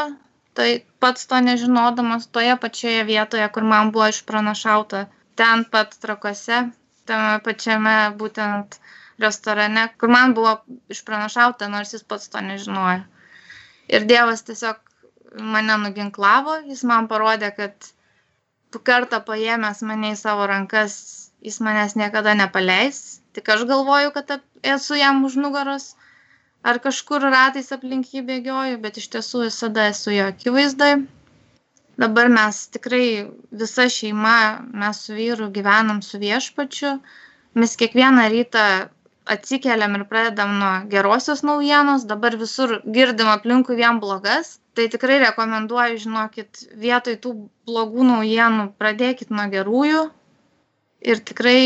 tai 0.53 0.69
pats 0.99 1.27
to 1.27 1.39
nežinodamas, 1.41 2.27
toje 2.34 2.58
pačioje 2.62 3.03
vietoje, 3.03 3.47
kur 3.53 3.63
man 3.63 3.91
buvo 3.91 4.08
išpranašauta, 4.13 5.06
ten 5.36 5.65
pat 5.71 5.97
trakose, 6.01 6.63
tame 7.06 7.39
pačiame 7.45 7.97
būtent 8.17 8.80
restorane, 9.21 9.88
kur 9.97 10.10
man 10.13 10.34
buvo 10.38 10.58
išpranašauta, 10.93 11.69
nors 11.73 11.93
jis 11.93 12.03
pats 12.03 12.30
to 12.34 12.41
nežinojo. 12.41 13.03
Ir 13.88 14.06
Dievas 14.10 14.43
tiesiog 14.47 14.82
mane 15.53 15.77
nuginklavo, 15.84 16.58
jis 16.71 16.84
man 16.89 17.08
parodė, 17.12 17.53
kad 17.56 17.93
kartą 18.88 19.21
paėmęs 19.25 19.82
mane 19.89 20.12
į 20.13 20.17
savo 20.19 20.45
rankas, 20.49 20.97
jis 21.41 21.58
manęs 21.65 21.95
niekada 21.97 22.36
nepaleis, 22.38 23.21
tik 23.34 23.49
aš 23.49 23.63
galvoju, 23.69 24.12
kad 24.13 24.38
esu 24.75 24.97
jam 24.99 25.23
už 25.25 25.38
nugaros 25.41 25.95
ar 26.67 26.80
kažkur 26.84 27.23
ratais 27.32 27.71
aplink 27.75 28.12
jį 28.13 28.23
bėgioju, 28.27 28.82
bet 28.84 28.99
iš 29.01 29.08
tiesų 29.13 29.45
visada 29.45 29.88
esu 29.93 30.12
jo 30.15 30.27
akivaizdai. 30.34 30.91
Dabar 31.97 32.30
mes 32.30 32.60
tikrai 32.73 33.06
visa 33.62 33.88
šeima, 33.89 34.36
mes 34.84 34.99
su 35.08 35.15
vyru 35.17 35.47
gyvenam 35.53 36.03
su 36.06 36.19
viešpačiu, 36.21 36.91
mes 37.58 37.73
kiekvieną 37.80 38.27
rytą 38.34 38.65
atsikeliam 39.27 39.95
ir 39.97 40.06
pradedam 40.12 40.53
nuo 40.60 40.73
gerosios 40.91 41.41
naujienos, 41.47 42.06
dabar 42.12 42.38
visur 42.39 42.77
girdim 42.97 43.32
aplinkui 43.32 43.75
vien 43.80 43.99
blogas, 44.03 44.58
tai 44.77 44.88
tikrai 44.93 45.17
rekomenduoju, 45.23 45.97
žinokit, 46.03 46.63
vietoj 46.84 47.17
tų 47.23 47.34
blogų 47.67 48.06
naujienų 48.12 48.69
pradėkit 48.80 49.34
nuo 49.34 49.47
gerųjų 49.51 50.03
ir 51.12 51.23
tikrai 51.32 51.60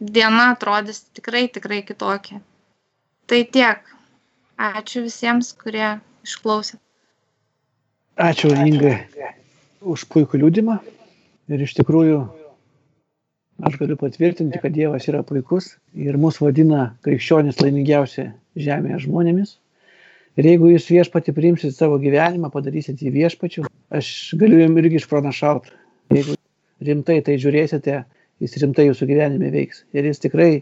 diena 0.00 0.50
atrodys 0.54 1.04
tikrai, 1.16 1.48
tikrai 1.48 1.82
kitokia. 1.86 2.40
Tai 3.26 3.42
tiek. 3.56 3.94
Ačiū 4.60 5.02
visiems, 5.02 5.50
kurie 5.58 5.96
išklausė. 6.22 6.78
Ačiū 8.14 8.52
Ingai 8.54 9.00
už 9.82 10.06
puikų 10.12 10.38
liūdimą. 10.44 10.78
Ir 11.50 11.64
iš 11.66 11.74
tikrųjų 11.76 12.20
aš 13.66 13.76
galiu 13.80 13.96
patvirtinti, 13.98 14.60
kad 14.62 14.72
Dievas 14.72 15.08
yra 15.10 15.24
puikus 15.26 15.74
ir 15.98 16.16
mus 16.16 16.38
vadina 16.40 16.94
krikščionis 17.04 17.58
laimingiausia 17.60 18.30
žemėje 18.54 19.02
žmonėmis. 19.08 19.58
Ir 20.38 20.48
jeigu 20.48 20.70
jūs 20.72 20.88
viešpati 20.90 21.34
priimsit 21.34 21.74
savo 21.74 21.98
gyvenimą, 22.02 22.50
padarysit 22.54 23.02
jį 23.02 23.12
viešpačiu, 23.18 23.66
aš 23.94 24.08
galiu 24.38 24.62
jums 24.62 24.80
irgi 24.82 25.02
išpranašauti. 25.02 25.74
Jeigu 26.14 26.38
rimtai 26.86 27.20
tai 27.26 27.36
žiūrėsite, 27.42 28.00
jis 28.42 28.58
rimtai 28.62 28.88
jūsų 28.88 29.10
gyvenime 29.10 29.50
veiks. 29.54 29.84
Ir 29.94 30.06
jis 30.08 30.22
tikrai 30.22 30.52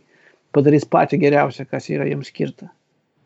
padarys 0.52 0.88
patį 0.88 1.22
geriausią, 1.22 1.68
kas 1.68 1.88
yra 1.92 2.08
jums 2.10 2.32
skirta. 2.32 2.72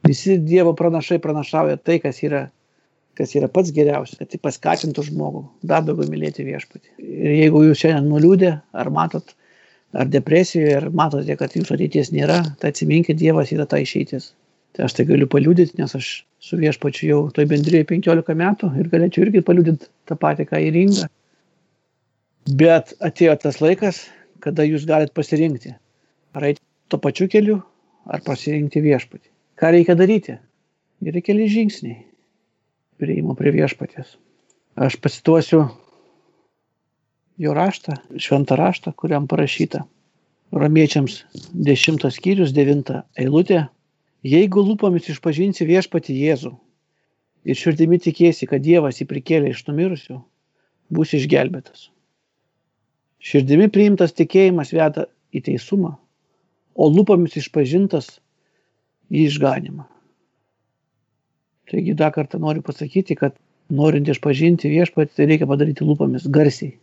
Visi 0.05 0.37
Dievo 0.39 0.75
pranašai 0.77 1.19
pranašauja 1.23 1.81
tai, 1.83 1.99
kas 2.03 2.21
yra, 2.23 2.47
kas 3.19 3.35
yra 3.39 3.49
pats 3.53 3.73
geriausias, 3.75 4.19
kad 4.21 4.31
tai 4.31 4.41
paskatintų 4.43 5.07
žmogų 5.09 5.43
dar 5.67 5.85
daugiau 5.87 6.11
mylėti 6.13 6.47
viešpatį. 6.47 6.93
Ir 7.03 7.37
jeigu 7.41 7.65
jūs 7.67 7.83
šiandien 7.83 8.11
nuliūdė, 8.13 8.53
ar 8.77 8.91
matot, 8.95 9.35
ar 9.97 10.11
depresijoje, 10.13 10.77
ar 10.79 10.89
matote, 10.95 11.37
kad 11.41 11.57
jūsų 11.57 11.79
ateities 11.79 12.13
nėra, 12.15 12.43
tai 12.61 12.75
atsiminkit, 12.75 13.19
Dievas 13.21 13.53
yra 13.55 13.67
ta 13.69 13.81
išeitis. 13.83 14.33
Tai 14.77 14.85
aš 14.87 14.99
tai 14.99 15.07
galiu 15.09 15.29
paliūdyti, 15.33 15.79
nes 15.81 15.95
aš 15.97 16.09
su 16.45 16.59
viešpačiu 16.61 17.07
jau 17.09 17.21
toj 17.33 17.47
bendrėje 17.49 17.87
15 17.89 18.37
metų 18.37 18.69
ir 18.77 18.91
galėčiau 18.93 19.25
irgi 19.25 19.41
paliūdyti 19.47 19.89
tą 20.11 20.19
patį, 20.21 20.45
ką 20.51 20.61
įringa. 20.69 21.09
Bet 22.61 22.93
atėjo 23.03 23.39
tas 23.43 23.63
laikas, 23.65 24.05
kada 24.45 24.67
jūs 24.69 24.85
galite 24.87 25.17
pasirinkti, 25.17 25.73
ar 26.37 26.45
eiti 26.51 26.63
to 26.93 27.01
pačiu 27.03 27.27
keliu, 27.33 27.57
ar 28.07 28.23
pasirinkti 28.27 28.85
viešpatį. 28.85 29.27
Ką 29.57 29.71
reikia 29.73 29.95
daryti? 29.97 30.35
Yra 31.01 31.23
keli 31.25 31.47
žingsniai 31.49 32.03
prieimo 33.01 33.33
prie 33.37 33.55
viešpatės. 33.55 34.17
Aš 34.77 34.99
pasituosiu 35.01 35.63
jo 37.41 37.55
raštą, 37.57 37.97
šventą 38.21 38.59
raštą, 38.61 38.93
kuriam 38.93 39.25
parašyta. 39.29 39.87
Romiečiams 40.53 41.23
10 41.57 42.05
skyrius 42.13 42.53
9 42.57 42.93
eilutė. 43.17 43.63
Jeigu 44.27 44.61
lūpomis 44.61 45.09
išpažinsi 45.15 45.65
viešpati 45.69 46.19
Jėzų 46.21 46.53
ir 47.49 47.57
širdimi 47.57 47.97
tikėsi, 48.03 48.49
kad 48.51 48.61
Dievas 48.61 49.01
jį 49.01 49.09
prikėlė 49.09 49.55
iš 49.55 49.65
numirusių, 49.71 50.19
bus 50.93 51.17
išgelbėtas. 51.17 51.89
Širdimi 53.25 53.71
priimtas 53.73 54.13
tikėjimas 54.13 54.77
veda 54.77 55.09
į 55.33 55.47
teisumą, 55.49 55.97
o 56.77 56.93
lūpomis 56.93 57.41
išpažintas 57.41 58.19
į 59.11 59.27
išganimą. 59.31 59.87
Taigi 61.71 61.95
dar 61.99 62.13
kartą 62.15 62.39
noriu 62.43 62.63
pasakyti, 62.63 63.17
kad 63.19 63.35
norint 63.75 64.09
išpažinti 64.09 64.71
viešpatį, 64.71 65.15
tai 65.17 65.29
reikia 65.31 65.49
padaryti 65.51 65.87
lūpomis 65.87 66.29
garsiai. 66.31 66.77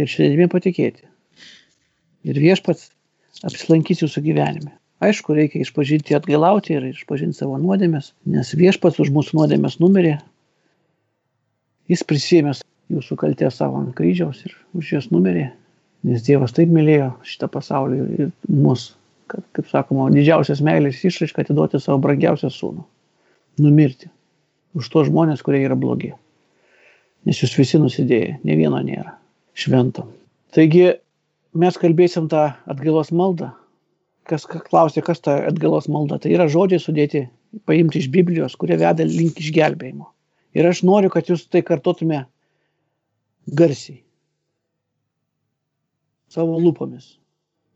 Ir 0.00 0.08
širdimi 0.08 0.48
patikėti. 0.52 1.04
Ir 2.24 2.38
viešpats 2.40 2.88
apsilankys 3.44 4.00
jūsų 4.04 4.22
gyvenime. 4.24 4.72
Aišku, 5.02 5.34
reikia 5.34 5.64
išpažinti 5.64 6.14
atgailauti 6.16 6.76
ir 6.76 6.86
išpažinti 6.92 7.36
savo 7.36 7.58
nuodėmės, 7.58 8.12
nes 8.30 8.52
viešpats 8.54 9.00
už 9.02 9.10
mūsų 9.12 9.40
nuodėmės 9.40 9.80
numirė. 9.82 10.20
Jis 11.90 12.04
prisėmė 12.06 12.54
jūsų 12.92 13.18
kaltę 13.20 13.50
savo 13.50 13.80
ant 13.82 13.92
kryžiaus 13.98 14.44
ir 14.46 14.54
už 14.78 14.92
jas 14.94 15.10
numirė, 15.10 15.48
nes 16.06 16.22
Dievas 16.24 16.54
taip 16.54 16.70
mylėjo 16.72 17.10
šitą 17.26 17.50
pasaulį 17.50 17.98
ir 18.20 18.30
mus, 18.46 18.92
kad, 19.32 19.46
kaip 19.56 19.70
sakoma, 19.70 20.10
didžiausias 20.14 20.62
meilės 20.64 21.00
išraiška 21.08 21.46
atiduoti 21.46 21.80
savo 21.80 22.00
brangiausią 22.04 22.52
sūnų. 22.52 22.84
Numirti. 23.62 24.10
Už 24.78 24.88
tos 24.92 25.08
žmonės, 25.08 25.42
kurie 25.44 25.62
yra 25.66 25.76
blogi. 25.76 26.12
Nes 27.28 27.40
jūs 27.42 27.56
visi 27.58 27.80
nusidėjai, 27.80 28.38
ne 28.44 28.58
vieno 28.58 28.80
nėra. 28.84 29.16
Švento. 29.56 30.06
Taigi 30.56 30.86
mes 31.58 31.76
kalbėsim 31.80 32.28
tą 32.32 32.48
atgailos 32.70 33.12
maldą 33.12 33.52
kas 34.28 34.46
klausė, 34.46 35.02
kas 35.04 35.22
ta 35.22 35.36
atgalos 35.48 35.88
malda. 35.90 36.18
Tai 36.22 36.32
yra 36.34 36.48
žodžiai 36.50 36.82
sudėti, 36.82 37.24
paimti 37.68 38.00
iš 38.00 38.08
Biblijos, 38.12 38.56
kurie 38.58 38.78
veda 38.80 39.06
link 39.06 39.40
išgelbėjimo. 39.42 40.08
Ir 40.56 40.68
aš 40.68 40.82
noriu, 40.86 41.10
kad 41.12 41.28
jūs 41.30 41.46
tai 41.50 41.62
kartotume 41.66 42.24
garsiai. 43.58 44.02
Savo 46.32 46.58
lūpomis. 46.60 47.16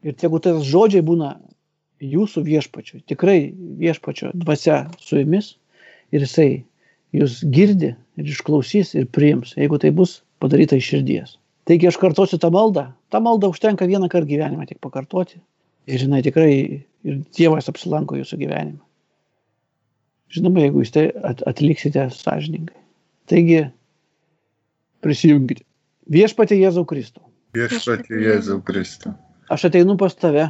Ir 0.04 0.16
jeigu 0.20 0.40
tas 0.42 0.60
žodžiai 0.66 1.04
būna 1.04 1.36
jūsų 2.04 2.42
viešpačiu, 2.46 3.00
tikrai 3.08 3.54
viešpačio 3.80 4.32
dvasia 4.36 4.84
su 5.00 5.16
jumis 5.20 5.54
ir 6.12 6.24
jisai 6.24 6.50
jūs 7.16 7.40
girdi 7.52 7.94
ir 7.94 8.30
išklausys 8.30 8.94
ir 8.98 9.08
priims, 9.08 9.54
jeigu 9.56 9.78
tai 9.80 9.92
bus 9.96 10.20
padaryta 10.42 10.76
iš 10.76 10.90
širdies. 10.92 11.36
Taigi 11.66 11.88
aš 11.88 11.98
kartosiu 11.98 12.38
tą 12.38 12.52
maldą. 12.54 12.90
Ta 13.10 13.18
malda 13.22 13.48
užtenka 13.50 13.88
vieną 13.88 14.10
kartą 14.12 14.28
gyvenimą 14.28 14.68
tik 14.68 14.78
pakartoti 14.84 15.40
ir 15.86 16.02
jinai 16.02 16.22
tikrai 16.22 16.52
ir 17.06 17.22
Dievas 17.38 17.70
apsilanko 17.70 18.18
jūsų 18.18 18.38
gyvenime. 18.42 18.82
Žinoma, 20.34 20.64
jeigu 20.66 20.82
jūs 20.82 20.92
tai 20.94 21.06
atliksite 21.46 22.08
sąžiningai. 22.14 22.78
Taigi, 23.30 23.60
prisijungite. 25.02 25.62
Viešpatė 26.10 26.58
Jėzau 26.58 26.86
Kristų. 26.86 27.22
Viešpatė 27.54 28.22
Jėzau 28.22 28.58
Kristų. 28.66 29.14
Aš 29.52 29.68
ateinu 29.70 29.96
pas 30.00 30.14
tave. 30.14 30.48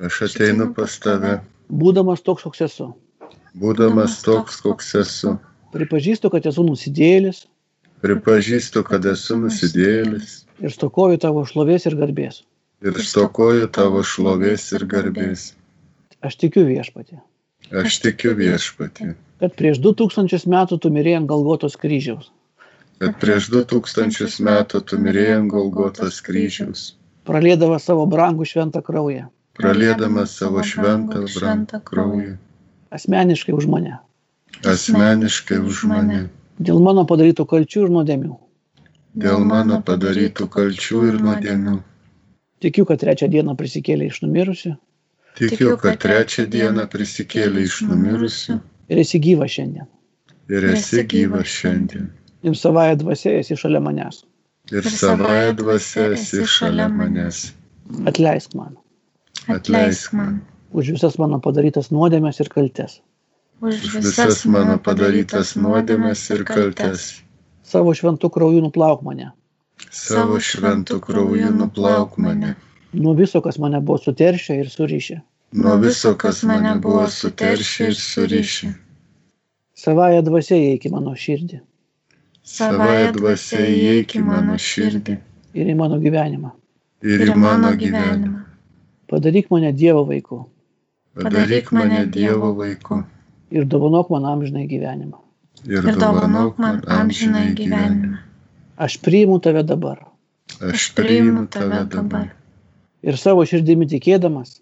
Aš 0.00 0.22
ateinu 0.28 0.70
pas 0.76 0.98
tave. 1.02 1.38
Būdamas 1.70 2.24
toks, 2.26 2.46
koks 2.46 2.64
esu. 2.66 2.90
Būdamas 3.56 4.18
toks, 4.26 4.58
koks 4.64 4.94
esu. 5.02 5.36
Pripažįstu, 5.76 6.30
kad 6.32 6.46
esu 6.46 6.66
nusidėlis. 6.66 7.46
Pripažįstu, 8.04 8.82
kad 8.86 9.06
esu 9.08 9.38
nusidėlis. 9.40 10.42
Ir 10.60 10.72
stokoju 10.72 11.18
tavo 11.22 11.46
šlovės 11.48 11.88
ir 11.88 11.96
garbės 11.98 12.44
ir 12.84 12.98
stokoju 13.02 13.68
tavo 13.72 14.02
šlovės 14.04 14.68
ir 14.76 14.84
garbės. 14.90 15.52
Aš 16.24 16.36
tikiu 16.42 16.66
viešpatį. 16.68 17.18
Aš 17.82 18.00
tikiu 18.04 18.34
viešpatį. 18.38 19.14
Kad 19.40 19.56
prieš 19.56 19.80
2000 19.84 20.48
metų 20.52 20.78
tu 20.80 20.90
mirėjai 20.92 21.20
ant 21.22 21.30
Galgotos 21.30 21.76
kryžiaus. 21.80 22.30
Kad 23.00 23.18
prieš 23.20 23.50
2000 23.52 24.40
metų 24.44 24.82
tu 24.88 25.00
mirėjai 25.00 25.40
ant 25.40 25.52
Galgotos 25.52 26.20
kryžiaus. 26.24 26.94
Pralėdama 27.26 27.78
savo 27.82 28.06
brangų 28.10 28.46
šventą 28.46 28.82
kraują. 28.86 29.26
Pralėdama 29.58 30.26
savo 30.30 30.62
šventą 30.62 31.24
brangų 31.34 31.82
kraują. 31.90 32.36
Asmeniškai 32.94 33.54
už 33.56 33.66
mane. 33.72 33.98
Asmeniškai 34.64 35.58
už 35.58 35.84
mane. 35.90 36.26
Dėl 36.62 36.80
mano 36.80 37.04
padarytų 37.08 37.44
kalčių 37.50 37.88
ir 37.88 37.92
nuodėmių. 37.98 38.38
Dėl 39.16 39.44
mano 39.44 39.82
padarytų 39.84 40.48
kalčių 40.52 41.02
ir 41.10 41.20
nuodėmių 41.24 41.76
Tikiu, 42.60 42.86
kad 42.88 43.00
trečią 43.02 43.28
dieną 43.28 43.52
prisikėlė 43.56 44.08
iš 44.08 44.22
numirusių. 44.24 44.72
Tikiu, 45.36 45.74
kad 45.80 45.98
trečią 46.00 46.46
dieną 46.48 46.86
prisikėlė 46.92 47.66
iš 47.68 47.82
numirusių. 47.84 48.56
Ir 48.88 49.00
esi 49.02 49.20
gyva 49.20 49.48
šiandien. 49.54 49.88
Ir 50.48 50.64
esi 50.72 51.04
gyva 51.04 51.42
šiandien. 51.44 52.08
Ir 52.46 52.56
savoje 52.56 52.96
dvasia 53.02 53.34
esi 53.42 53.58
šalia 53.60 53.82
manęs. 53.84 54.22
Ir 54.74 54.88
savoje 54.90 55.54
dvasia 55.60 56.08
esi 56.16 56.46
šalia 56.50 56.88
manęs. 56.90 57.52
Atleisk 58.10 58.56
man. 58.58 58.74
Atleisk 59.46 60.16
man. 60.16 60.40
Už 60.76 60.90
visas 60.96 61.18
mano 61.22 61.38
padarytas 61.42 61.92
nuodėmės 61.94 62.42
ir 62.42 62.50
kaltes. 62.50 63.00
Už 63.62 63.86
visas 63.94 64.42
mano 64.50 64.76
padarytas 64.82 65.54
nuodėmės 65.56 66.26
ir 66.34 66.44
kaltes. 66.48 67.10
Savo 67.66 67.94
šventų 67.94 68.30
kraujų 68.34 68.66
nuplauk 68.66 69.06
mane 69.06 69.32
savo 69.96 70.40
šventų 70.40 71.00
krauju 71.04 71.52
nuplauk 71.54 72.16
mane. 72.22 72.54
Nuo 72.96 73.14
viso, 73.18 73.42
kas 73.44 73.58
mane 73.58 73.80
buvo 73.80 73.98
suteršę 74.02 74.58
ir 74.62 74.70
surišę. 74.72 75.20
Nuo 75.62 75.76
viso, 75.82 76.14
kas 76.16 76.42
mane 76.48 76.74
buvo 76.82 77.06
suteršę 77.10 77.90
ir 77.92 77.96
surišę. 78.00 78.72
Savaja 79.76 80.22
dvasia 80.24 80.56
įeik 80.56 80.86
į 80.88 80.92
mano 80.94 81.12
širdį. 81.24 81.60
Savaja 82.46 83.10
dvasia 83.16 83.64
įeik 83.66 84.12
į 84.20 84.22
mano 84.22 84.54
širdį. 84.62 85.16
Ir 85.58 85.70
į 85.72 85.74
mano 85.78 85.98
gyvenimą. 85.98 86.52
Ir 87.02 87.24
į 87.26 87.34
mano 87.42 87.72
gyvenimą. 87.74 88.44
Padaryk 89.10 89.50
mane 89.50 89.72
Dievo 89.74 90.04
vaiku. 90.06 90.44
Padaryk 91.18 91.72
mane 91.74 92.04
Dievo 92.06 92.52
vaiku. 92.54 93.00
Ir 93.50 93.66
dovanok 93.66 94.12
man 94.14 94.28
amžinai 94.30 94.66
gyvenimą. 94.70 95.18
Ir 95.66 95.90
dovanok 95.98 96.58
man 96.62 96.80
amžinai 96.86 97.50
gyvenimą. 97.58 98.22
Aš 98.76 98.98
priimu 99.02 99.40
tave 99.42 99.64
dabar. 99.66 100.04
Aš 100.60 100.90
priimu 100.94 101.46
tave 101.50 101.82
dabar. 101.90 102.30
Ir 103.02 103.18
savo 103.18 103.42
širdimi 103.48 103.90
tikėdamas. 103.90 104.60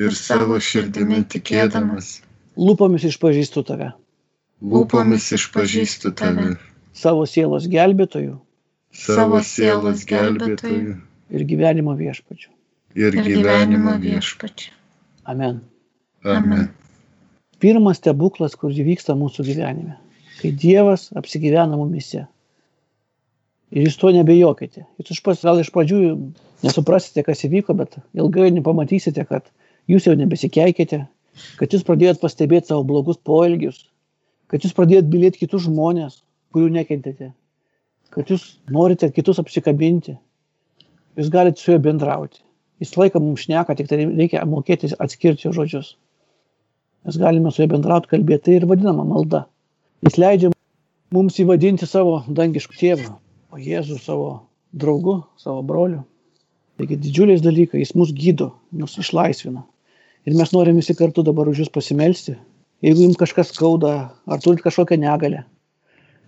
Ir 0.00 0.16
savo 0.16 0.56
širdimi 0.56 1.20
tikėdamas. 1.28 2.20
Lūpomis 2.56 3.04
išpažįstu 3.12 3.64
tave. 3.68 3.92
Lūpomis 4.60 5.30
išpažįstu 5.36 6.12
tave. 6.16 6.56
Savo 6.96 7.26
sielos 7.30 7.68
gelbėtojų. 7.70 8.34
Savo 8.96 9.40
sielos 9.46 10.02
gelbėtojų. 10.08 10.96
Ir 11.30 11.46
gyvenimo 11.46 11.94
viešpačių. 11.98 12.50
Ir 12.98 13.14
gyvenimo 13.14 13.94
viešpačių. 14.02 14.72
Amen. 15.30 15.60
Amen. 16.26 16.68
Pirmas 17.62 18.00
stebuklas, 18.00 18.56
kur 18.58 18.74
vyksta 18.74 19.14
mūsų 19.14 19.46
gyvenime. 19.52 19.96
Kai 20.40 20.50
Dievas 20.56 21.10
apsigyvena 21.16 21.76
mumise 21.78 22.26
Ir 23.70 23.86
jūs 23.86 23.96
to 24.00 24.10
nebejokite. 24.14 24.82
Jūs 24.98 25.14
iš 25.14 25.20
pas, 25.22 25.42
gal 25.46 25.60
iš 25.62 25.70
pradžių 25.74 26.00
nesuprasite, 26.66 27.22
kas 27.26 27.44
įvyko, 27.46 27.76
bet 27.78 28.00
ilgainiui 28.18 28.64
pamatysite, 28.66 29.22
kad 29.28 29.46
jūs 29.90 30.08
jau 30.08 30.16
nebesikeikite, 30.18 31.04
kad 31.60 31.76
jūs 31.76 31.86
pradėjot 31.86 32.18
pastebėti 32.22 32.72
savo 32.72 32.82
blogus 32.88 33.20
poelgius, 33.22 33.84
kad 34.50 34.66
jūs 34.66 34.74
pradėjot 34.74 35.06
bilėti 35.12 35.44
kitus 35.44 35.68
žmonės, 35.68 36.18
kurių 36.54 36.70
nekentėte, 36.74 37.30
kad 38.14 38.30
jūs 38.30 38.46
norite 38.74 39.10
kitus 39.14 39.40
apsikabinti, 39.42 40.16
jūs 41.18 41.30
galite 41.32 41.62
su 41.62 41.72
juo 41.72 41.80
bendrauti. 41.82 42.42
Jis 42.80 42.96
laiką 42.96 43.20
mums 43.20 43.44
šneka, 43.44 43.76
tik 43.76 43.90
tai 43.90 44.02
reikia 44.06 44.46
mokėti 44.48 44.90
atskirti 44.98 45.46
jo 45.46 45.52
žodžius. 45.56 45.94
Mes 47.06 47.18
galime 47.20 47.52
su 47.52 47.62
juo 47.62 47.70
bendrauti, 47.74 48.10
kalbėti, 48.12 48.46
tai 48.48 48.58
ir 48.58 48.68
vadinama 48.70 49.04
malda. 49.08 49.44
Jis 50.06 50.16
leidžia 50.20 50.52
mums 51.14 51.36
įvadinti 51.42 51.88
savo 51.88 52.22
dangiškų 52.28 52.78
tėvą, 52.80 53.10
o 53.52 53.60
Jėzų 53.60 53.98
savo 54.00 54.30
draugu, 54.72 55.20
savo 55.40 55.62
broliu. 55.66 56.04
Taigi 56.80 56.96
didžiuliais 56.96 57.42
dalykais 57.44 57.82
jis 57.82 57.96
mus 57.98 58.12
gydo, 58.16 58.54
mus 58.72 58.96
išlaisvina. 59.00 59.66
Ir 60.28 60.36
mes 60.36 60.52
norim 60.54 60.78
visi 60.80 60.96
kartu 60.96 61.24
dabar 61.26 61.48
už 61.50 61.64
jūs 61.64 61.72
pasimelsti. 61.72 62.38
Jeigu 62.84 63.04
jums 63.04 63.18
kažkas 63.20 63.52
skauda, 63.52 63.92
ar 64.24 64.40
turit 64.40 64.62
kažkokią 64.64 64.96
negalę, 65.02 65.42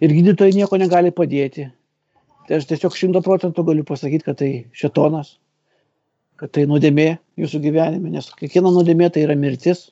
ir 0.03 0.13
gydytojai 0.17 0.57
nieko 0.57 0.79
negali 0.81 1.13
padėti, 1.15 1.69
tai 2.49 2.59
aš 2.59 2.69
tiesiog 2.71 2.97
šimto 2.99 3.23
procentų 3.25 3.65
galiu 3.69 3.87
pasakyti, 3.87 4.27
kad 4.27 4.41
tai 4.41 4.51
šetonas, 4.77 5.37
kad 6.41 6.51
tai 6.57 6.67
nuodėmė 6.71 7.09
jūsų 7.39 7.63
gyvenime, 7.63 8.11
nes 8.11 8.31
kiekviena 8.39 8.73
nuodėmė 8.75 9.13
tai 9.15 9.27
yra 9.29 9.37
mirtis, 9.39 9.91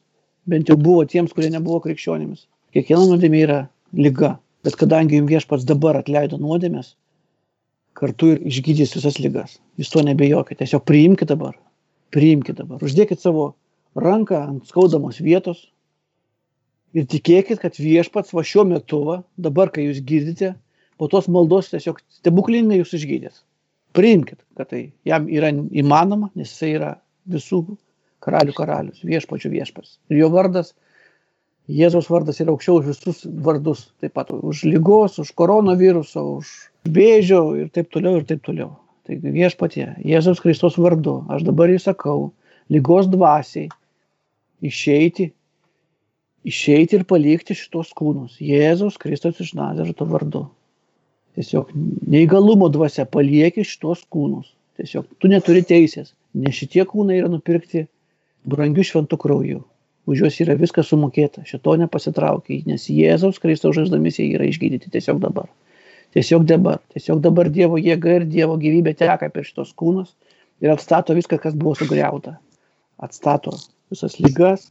bent 0.51 0.71
jau 0.71 0.77
buvo 0.81 1.05
tiems, 1.07 1.35
kurie 1.37 1.53
nebuvo 1.53 1.79
krikščionimis. 1.85 2.49
Kiekviena 2.75 3.07
nuodėmė 3.13 3.45
yra 3.45 3.61
lyga, 3.95 4.35
bet 4.67 4.77
kadangi 4.81 5.21
jums 5.21 5.31
viešpats 5.31 5.67
dabar 5.69 6.01
atleido 6.01 6.41
nuodėmės, 6.43 6.95
kartu 7.99 8.35
ir 8.35 8.45
išgydys 8.51 8.97
visas 8.99 9.19
lygas. 9.23 9.59
Jūs 9.79 9.93
to 9.95 10.03
nebejokite, 10.07 10.65
tiesiog 10.65 10.87
priimkite 10.89 11.35
dabar. 11.37 11.55
Priimkite 12.15 12.65
dabar. 12.65 12.83
Uždėkit 12.83 13.23
savo 13.23 13.53
ranką 13.99 14.41
ant 14.43 14.67
skaudamos 14.67 15.21
vietos 15.23 15.69
Ir 16.97 17.07
tikėkit, 17.07 17.61
kad 17.63 17.77
viešpats 17.79 18.35
va 18.35 18.43
šiuo 18.47 18.65
metu, 18.67 19.05
va, 19.07 19.21
dabar, 19.39 19.71
kai 19.71 19.87
jūs 19.87 20.01
girdite, 20.07 20.55
po 20.99 21.07
tos 21.11 21.29
maldos 21.31 21.71
tiesiog 21.71 22.01
stebuklingai 22.19 22.81
jūs 22.81 22.97
išgydės. 22.99 23.43
Priimkit, 23.97 24.41
kad 24.59 24.71
tai 24.73 24.83
jam 25.07 25.29
yra 25.31 25.53
įmanoma, 25.55 26.31
nes 26.39 26.51
jisai 26.51 26.75
yra 26.77 26.91
visų 27.31 27.63
karalių 28.25 28.55
karalius, 28.57 29.03
viešpačių 29.07 29.53
viešpats. 29.55 29.99
Ir 30.11 30.25
jo 30.25 30.31
vardas, 30.35 30.75
Jėzaus 31.71 32.09
vardas 32.11 32.41
yra 32.43 32.51
aukščiau 32.51 32.81
už 32.81 32.87
visus 32.89 33.19
vardus, 33.47 33.85
taip 34.03 34.17
pat 34.19 34.33
už 34.35 34.65
lygos, 34.67 35.21
už 35.23 35.31
koronavirusą, 35.39 36.23
už 36.41 36.49
bėžio 36.91 37.43
ir 37.61 37.69
taip 37.71 37.93
toliau 37.95 38.19
ir 38.19 38.25
taip 38.27 38.43
toliau. 38.47 38.73
Taigi 39.07 39.31
viešpatie, 39.35 39.87
Jėzaus 40.07 40.43
Kristos 40.43 40.79
vardu, 40.81 41.21
aš 41.31 41.45
dabar 41.47 41.71
įsakau, 41.71 42.33
lygos 42.75 43.07
dvasiai 43.13 43.69
išeiti, 44.67 45.31
išeiti 46.47 46.99
ir 46.99 47.05
palikti 47.09 47.57
šitos 47.57 47.93
kūnus. 47.97 48.39
Jėzaus 48.41 48.99
Kristus 49.01 49.41
iš 49.45 49.53
Nazareto 49.59 50.07
vardu. 50.09 50.47
Tiesiog 51.39 51.71
neįgalumo 52.11 52.71
dvasia 52.73 53.07
palieki 53.07 53.65
šitos 53.67 54.05
kūnus. 54.13 54.51
Tiesiog 54.81 55.07
tu 55.21 55.29
neturi 55.31 55.63
teisės, 55.67 56.15
nes 56.35 56.57
šitie 56.57 56.87
kūnai 56.89 57.21
yra 57.21 57.29
nupirkti 57.31 57.85
brangių 58.49 58.87
šventų 58.89 59.19
krauju. 59.21 59.61
Už 60.09 60.25
juos 60.25 60.39
yra 60.43 60.57
viskas 60.59 60.89
sumokėta, 60.91 61.45
šito 61.47 61.77
nepasitraukia, 61.79 62.63
nes 62.67 62.87
Jėzaus 62.91 63.39
Kristaus 63.39 63.77
žaizdomis 63.77 64.17
jie 64.19 64.31
yra 64.33 64.49
išgydyti 64.49 64.91
tiesiog 64.91 65.21
dabar. 65.23 65.51
Tiesiog 66.17 66.47
dabar, 66.49 66.81
tiesiog 66.91 67.21
dabar 67.23 67.51
Dievo 67.53 67.79
jėga 67.79 68.17
ir 68.19 68.27
Dievo 68.27 68.57
gyvybė 68.59 68.97
teka 68.99 69.29
per 69.31 69.47
šitos 69.47 69.71
kūnus 69.79 70.17
ir 70.65 70.73
atstato 70.73 71.15
viską, 71.15 71.39
kas 71.45 71.55
buvo 71.55 71.77
sugriauta. 71.79 72.39
Atstato 72.99 73.53
visas 73.93 74.17
lygas, 74.19 74.71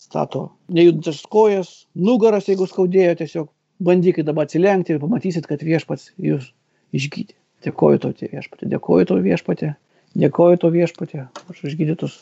stato 0.00 0.50
nejudančias 0.72 1.24
kojas, 1.30 1.72
nugaras, 1.94 2.48
jeigu 2.50 2.68
skaudėjo, 2.68 3.16
tiesiog 3.22 3.48
bandykit 3.86 4.26
dabar 4.28 4.46
atsilenkti 4.46 4.94
ir 4.94 5.02
pamatysit, 5.02 5.48
kad 5.48 5.64
viešpats 5.64 6.12
jūs 6.22 6.52
išgydė. 6.96 7.34
Dėkoju 7.66 8.02
tau, 8.02 8.12
viešpatė, 8.20 8.68
dėkoju 8.70 9.08
tau 9.10 9.18
viešpatė, 9.24 9.72
dėkoju 10.20 10.60
tau 10.62 10.70
viešpatė 10.74 11.24
už 11.50 11.64
išgydytus 11.72 12.14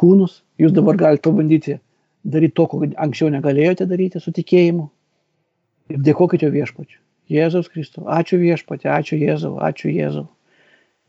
kūnus. 0.00 0.40
Jūs 0.60 0.74
dabar 0.74 0.98
galite 0.98 1.28
pabandyti 1.28 1.78
daryti 2.24 2.56
to, 2.56 2.66
ko 2.70 2.80
anksčiau 2.82 3.30
negalėjote 3.34 3.86
daryti 3.90 4.22
su 4.22 4.32
tikėjimu. 4.34 4.88
Ir 5.92 6.02
dėkokite 6.06 6.48
viešpačiu. 6.50 6.98
Jėzaus 7.32 7.68
Kristų. 7.72 8.06
Ačiū 8.10 8.38
viešpatė, 8.40 8.90
ačiū 8.92 9.18
Jėzau, 9.20 9.56
ačiū 9.62 9.92
Jėzau. 9.92 10.26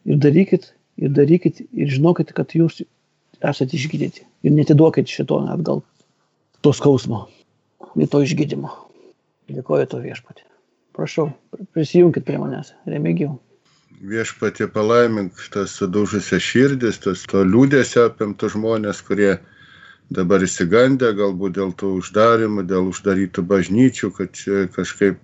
Ir 0.07 0.19
darykit, 0.21 0.69
ir 0.99 1.13
darykit, 1.15 1.63
ir 1.71 1.89
žinokit, 1.91 2.33
kad 2.35 2.53
jūs 2.55 2.83
esate 3.43 3.77
išgydyti. 3.77 4.25
Ir 4.43 4.55
netiduokit 4.55 5.09
šito 5.09 5.39
atgal 5.51 5.81
to 6.64 6.74
skausmo, 6.76 7.28
ir 7.99 8.09
to 8.09 8.24
išgydymo. 8.26 8.74
Dėkoju 9.53 9.89
to 9.91 10.03
viešpatė. 10.03 10.47
Prašau, 10.95 11.32
prisijungkit 11.76 12.26
prie 12.28 12.39
manęs, 12.39 12.72
remigijau 12.88 13.38
viešpatė 14.03 14.68
palaimink 14.72 15.39
tas 15.53 15.78
sudužusias 15.80 16.43
širdis, 16.43 16.99
tas 17.03 17.24
to 17.30 17.43
liūdėsio 17.47 18.07
apimtų 18.09 18.49
žmonės, 18.55 19.01
kurie 19.07 19.38
dabar 20.14 20.43
įsigandę 20.43 21.14
galbūt 21.16 21.55
dėl 21.57 21.72
tų 21.80 21.93
uždarimų, 22.01 22.66
dėl 22.68 22.89
uždarytų 22.91 23.45
bažnyčių, 23.47 24.11
kad 24.18 24.34
čia 24.36 24.66
kažkaip, 24.76 25.22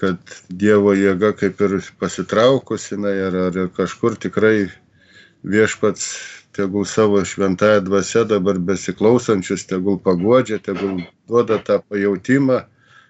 kad 0.00 0.18
Dievo 0.50 0.94
jėga 0.98 1.32
kaip 1.38 1.60
ir 1.62 1.78
pasitraukusi, 2.00 2.98
na, 2.98 3.14
ar, 3.28 3.38
ar 3.48 3.60
kažkur 3.76 4.18
tikrai 4.18 4.66
viešpats 5.46 6.10
tegul 6.54 6.86
savo 6.86 7.22
šventąją 7.26 7.84
dvasę 7.86 8.24
dabar 8.30 8.58
besiklausančius, 8.58 9.66
tegul 9.70 9.98
pagodžia, 9.98 10.58
tegul 10.62 11.02
duoda 11.28 11.58
tą 11.58 11.80
pajūtimą, 11.82 12.60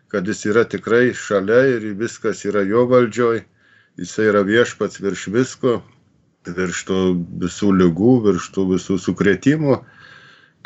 kad 0.09 0.29
jis 0.31 0.47
yra 0.51 0.65
tikrai 0.65 1.11
šalia 1.17 1.65
ir 1.77 1.91
viskas 1.99 2.45
yra 2.49 2.65
jo 2.65 2.87
valdžioj 2.89 3.45
jisai 4.01 4.31
yra 4.31 4.43
viešpats 4.47 5.01
virš 5.03 5.27
visko, 5.35 5.75
virš 6.47 6.81
tų 6.89 7.01
visų 7.43 7.71
lygų, 7.81 8.15
virš 8.29 8.49
tų 8.55 8.67
visų 8.75 8.99
sukretimų, 9.01 9.79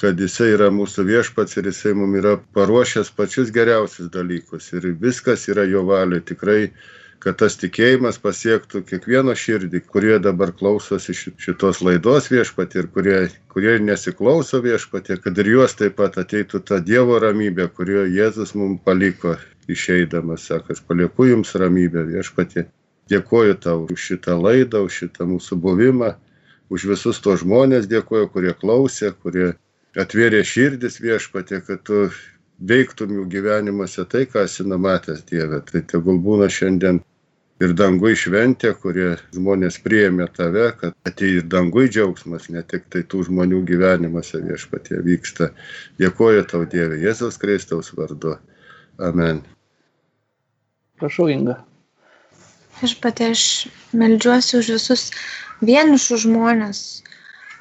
kad 0.00 0.20
jisai 0.20 0.52
yra 0.54 0.70
mūsų 0.74 1.04
viešpats 1.08 1.58
ir 1.58 1.68
jisai 1.70 1.94
mums 1.98 2.20
yra 2.22 2.36
paruošęs 2.56 3.10
pačius 3.18 3.52
geriausius 3.54 4.10
dalykus 4.14 4.72
ir 4.72 4.92
viskas 5.02 5.48
yra 5.52 5.66
jo 5.68 5.84
valiai. 5.88 6.24
Tikrai, 6.24 6.70
kad 7.24 7.38
tas 7.42 7.58
tikėjimas 7.60 8.20
pasiektų 8.22 8.82
kiekvieno 8.88 9.34
širdį, 9.34 9.82
kurie 9.92 10.16
dabar 10.22 10.52
klausosi 10.54 11.16
šitos 11.16 11.82
laidos 11.82 12.30
viešpatį 12.32 12.82
ir 12.82 12.88
kurie, 12.94 13.20
kurie 13.52 13.76
nesiklauso 13.82 14.62
viešpatį, 14.64 15.20
kad 15.24 15.38
ir 15.42 15.52
juos 15.56 15.76
taip 15.78 15.98
pat 15.98 16.18
ateitų 16.22 16.62
ta 16.70 16.80
Dievo 16.80 17.18
ramybė, 17.22 17.68
kurio 17.74 18.06
Jėzus 18.06 18.54
mums 18.54 18.82
paliko 18.86 19.36
išeidamas, 19.68 20.48
sakas, 20.50 20.80
palieku 20.80 21.28
jums 21.28 21.54
ramybę 21.58 22.06
viešpatį 22.14 22.68
Dėkuoju 23.08 23.54
tau 23.64 23.86
už 23.88 24.00
šitą 24.10 24.36
laidą, 24.36 24.82
už 24.84 24.96
šitą 25.02 25.26
mūsų 25.28 25.56
buvimą, 25.64 26.10
už 26.68 26.84
visus 26.90 27.20
tos 27.24 27.40
žmonės 27.40 27.88
dėkuoju, 27.88 28.28
kurie 28.34 28.52
klausė, 28.52 29.14
kurie 29.24 29.54
atvėrė 29.96 30.42
širdis 30.44 31.00
viešpatė, 31.00 31.62
kad 31.64 31.80
tu 31.88 32.02
veiktum 32.60 33.14
jų 33.16 33.24
gyvenimuose 33.32 34.04
tai, 34.12 34.26
ką 34.28 34.44
esi 34.44 34.66
numatęs 34.68 35.24
Dieve. 35.30 35.62
Tai 35.70 35.82
tegul 35.92 36.20
būna 36.20 36.50
šiandien 36.52 37.00
ir 37.62 37.74
dangui 37.78 38.14
šventė, 38.18 38.72
kurie 38.82 39.12
žmonės 39.34 39.78
priėmė 39.84 40.28
tave, 40.36 40.68
kad 40.80 40.94
atei 41.08 41.38
ir 41.40 41.46
dangui 41.50 41.88
džiaugsmas, 41.90 42.48
ne 42.54 42.62
tik 42.62 42.86
tai 42.92 43.02
tų 43.02 43.24
žmonių 43.28 43.64
gyvenimuose 43.68 44.42
viešpatie 44.44 45.00
vyksta. 45.06 45.50
Dėkuoju 46.02 46.46
tau 46.50 46.64
Dieve, 46.70 47.00
Jėzaus 47.02 47.40
Kristaus 47.42 47.90
vardu. 47.98 48.36
Amen. 48.98 49.42
Prašau, 50.98 51.28
Inga. 51.30 51.58
Viešpatie, 52.78 53.32
aš 53.34 53.42
melžiuosi 53.94 54.58
už 54.60 54.72
visus 54.76 55.04
vienišus 55.62 56.24
žmonės, 56.26 56.80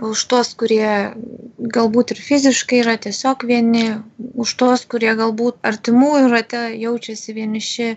už 0.06 0.24
tuos, 0.30 0.54
kurie 0.58 1.18
galbūt 1.74 2.14
ir 2.14 2.22
fiziškai 2.22 2.84
yra 2.84 2.98
tiesiog 3.02 3.46
vieni, 3.50 3.98
už 4.38 4.54
tuos, 4.62 4.86
kurie 4.86 5.14
galbūt 5.18 5.58
artimųjų 5.66 6.30
rate 6.34 6.64
jaučiasi 6.78 7.34
vieniši. 7.34 7.96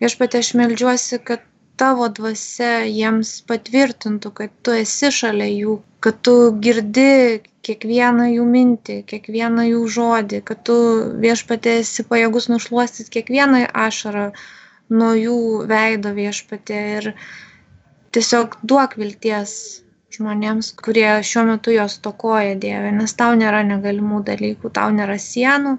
Viešpatie, 0.00 0.40
aš 0.40 0.54
melžiuosi, 0.56 1.18
kad 1.28 1.42
tavo 1.80 2.08
dvasia 2.12 2.84
jiems 2.88 3.32
patvirtintų, 3.48 4.32
kad 4.36 4.52
tu 4.64 4.74
esi 4.76 5.10
šalia 5.12 5.48
jų, 5.48 5.76
kad 6.04 6.20
tu 6.24 6.34
girdi 6.64 7.40
kiekvieną 7.66 8.30
jų 8.34 8.46
mintį, 8.48 8.96
kiekvieną 9.12 9.66
jų 9.68 9.82
žodį, 9.96 10.40
kad 10.48 10.62
tu 10.68 10.76
viešpatė 11.24 11.76
esi 11.82 12.04
pajėgus 12.08 12.48
nušuostyti 12.52 13.14
kiekvieną 13.18 13.66
ašarą 13.86 14.30
nuo 14.90 15.12
jų 15.16 15.38
veido 15.70 16.12
viešpatė 16.16 16.80
ir 16.96 17.10
tiesiog 18.16 18.56
duok 18.72 18.96
vilties 19.00 19.52
žmonėms, 20.16 20.72
kurie 20.84 21.10
šiuo 21.22 21.44
metu 21.52 21.74
jos 21.74 21.98
tokoja 22.02 22.56
Dieve, 22.58 22.90
nes 22.96 23.14
tau 23.14 23.36
nėra 23.38 23.62
negalimų 23.68 24.24
dalykų, 24.26 24.72
tau 24.74 24.90
nėra 24.96 25.16
sienų, 25.22 25.76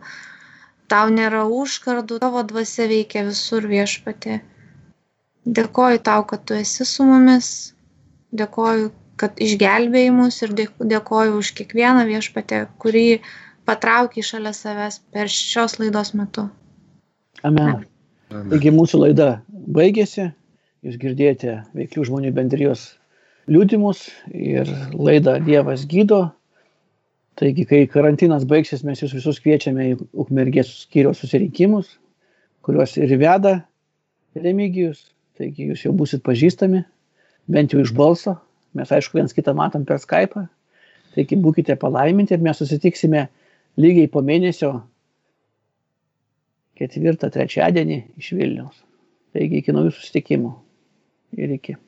tau 0.92 1.12
nėra 1.14 1.44
užkardų, 1.48 2.20
tavo 2.24 2.44
dvasia 2.48 2.88
veikia 2.92 3.26
visur 3.28 3.68
viešpatė. 3.72 4.40
Dėkoju 5.46 6.02
tau, 6.06 6.26
kad 6.30 6.44
tu 6.46 6.58
esi 6.58 6.86
su 6.86 7.06
mumis, 7.08 7.48
dėkoju, 8.38 8.92
kad 9.22 9.40
išgelbėjai 9.42 10.12
mus 10.14 10.42
ir 10.46 10.54
dėkoju 10.58 11.40
už 11.40 11.54
kiekvieną 11.58 12.06
viešpatę, 12.10 12.66
kurį 12.82 13.22
patraukė 13.70 14.24
šalia 14.26 14.54
savęs 14.58 15.00
per 15.14 15.32
šios 15.32 15.80
laidos 15.82 16.14
metu. 16.18 16.48
Amen. 17.48 17.84
Amen. 18.32 18.50
Taigi 18.54 18.74
mūsų 18.74 19.06
laida 19.06 19.32
baigėsi. 19.50 20.30
Jūs 20.82 20.98
girdėjote 21.02 21.60
veiklių 21.78 22.08
žmonių 22.10 22.32
bendrijos 22.34 22.88
liūdimus 23.52 24.08
ir 24.34 24.70
laidą 24.98 25.38
Dievas 25.46 25.86
gydo. 25.90 26.24
Taigi, 27.42 27.66
kai 27.66 27.86
karantinas 27.90 28.44
baigsis, 28.46 28.84
mes 28.86 29.00
jūs 29.02 29.16
visus 29.18 29.40
kviečiame 29.42 29.88
į 29.90 29.94
Ukmergės 30.22 30.70
skyriaus 30.84 31.24
susirinkimus, 31.24 31.96
kuriuos 32.62 32.94
ir 33.02 33.16
veda 33.18 33.56
Remigijus. 34.38 35.08
Taigi, 35.40 35.72
jūs 35.72 35.88
jau 35.88 35.94
busit 35.98 36.22
pažįstami, 36.28 36.84
bent 37.50 37.74
jau 37.74 37.82
iš 37.82 37.96
balso. 37.98 38.36
Mes, 38.78 38.94
aišku, 38.94 39.18
viens 39.18 39.34
kitą 39.34 39.56
matom 39.58 39.88
per 39.90 39.98
Skype. 40.04 40.46
Taigi, 41.16 41.40
būkite 41.42 41.76
palaiminti 41.82 42.38
ir 42.38 42.46
mes 42.46 42.62
susitiksime 42.62 43.26
lygiai 43.82 44.12
po 44.12 44.22
mėnesio 44.22 44.76
ketvirtą 46.78 47.34
trečiadienį 47.34 48.04
iš 48.22 48.34
Vilniaus. 48.38 48.84
Taigi 49.34 49.64
iki 49.64 49.74
naujų 49.74 49.96
susitikimų 49.98 50.54
ir 51.42 51.58
iki. 51.58 51.82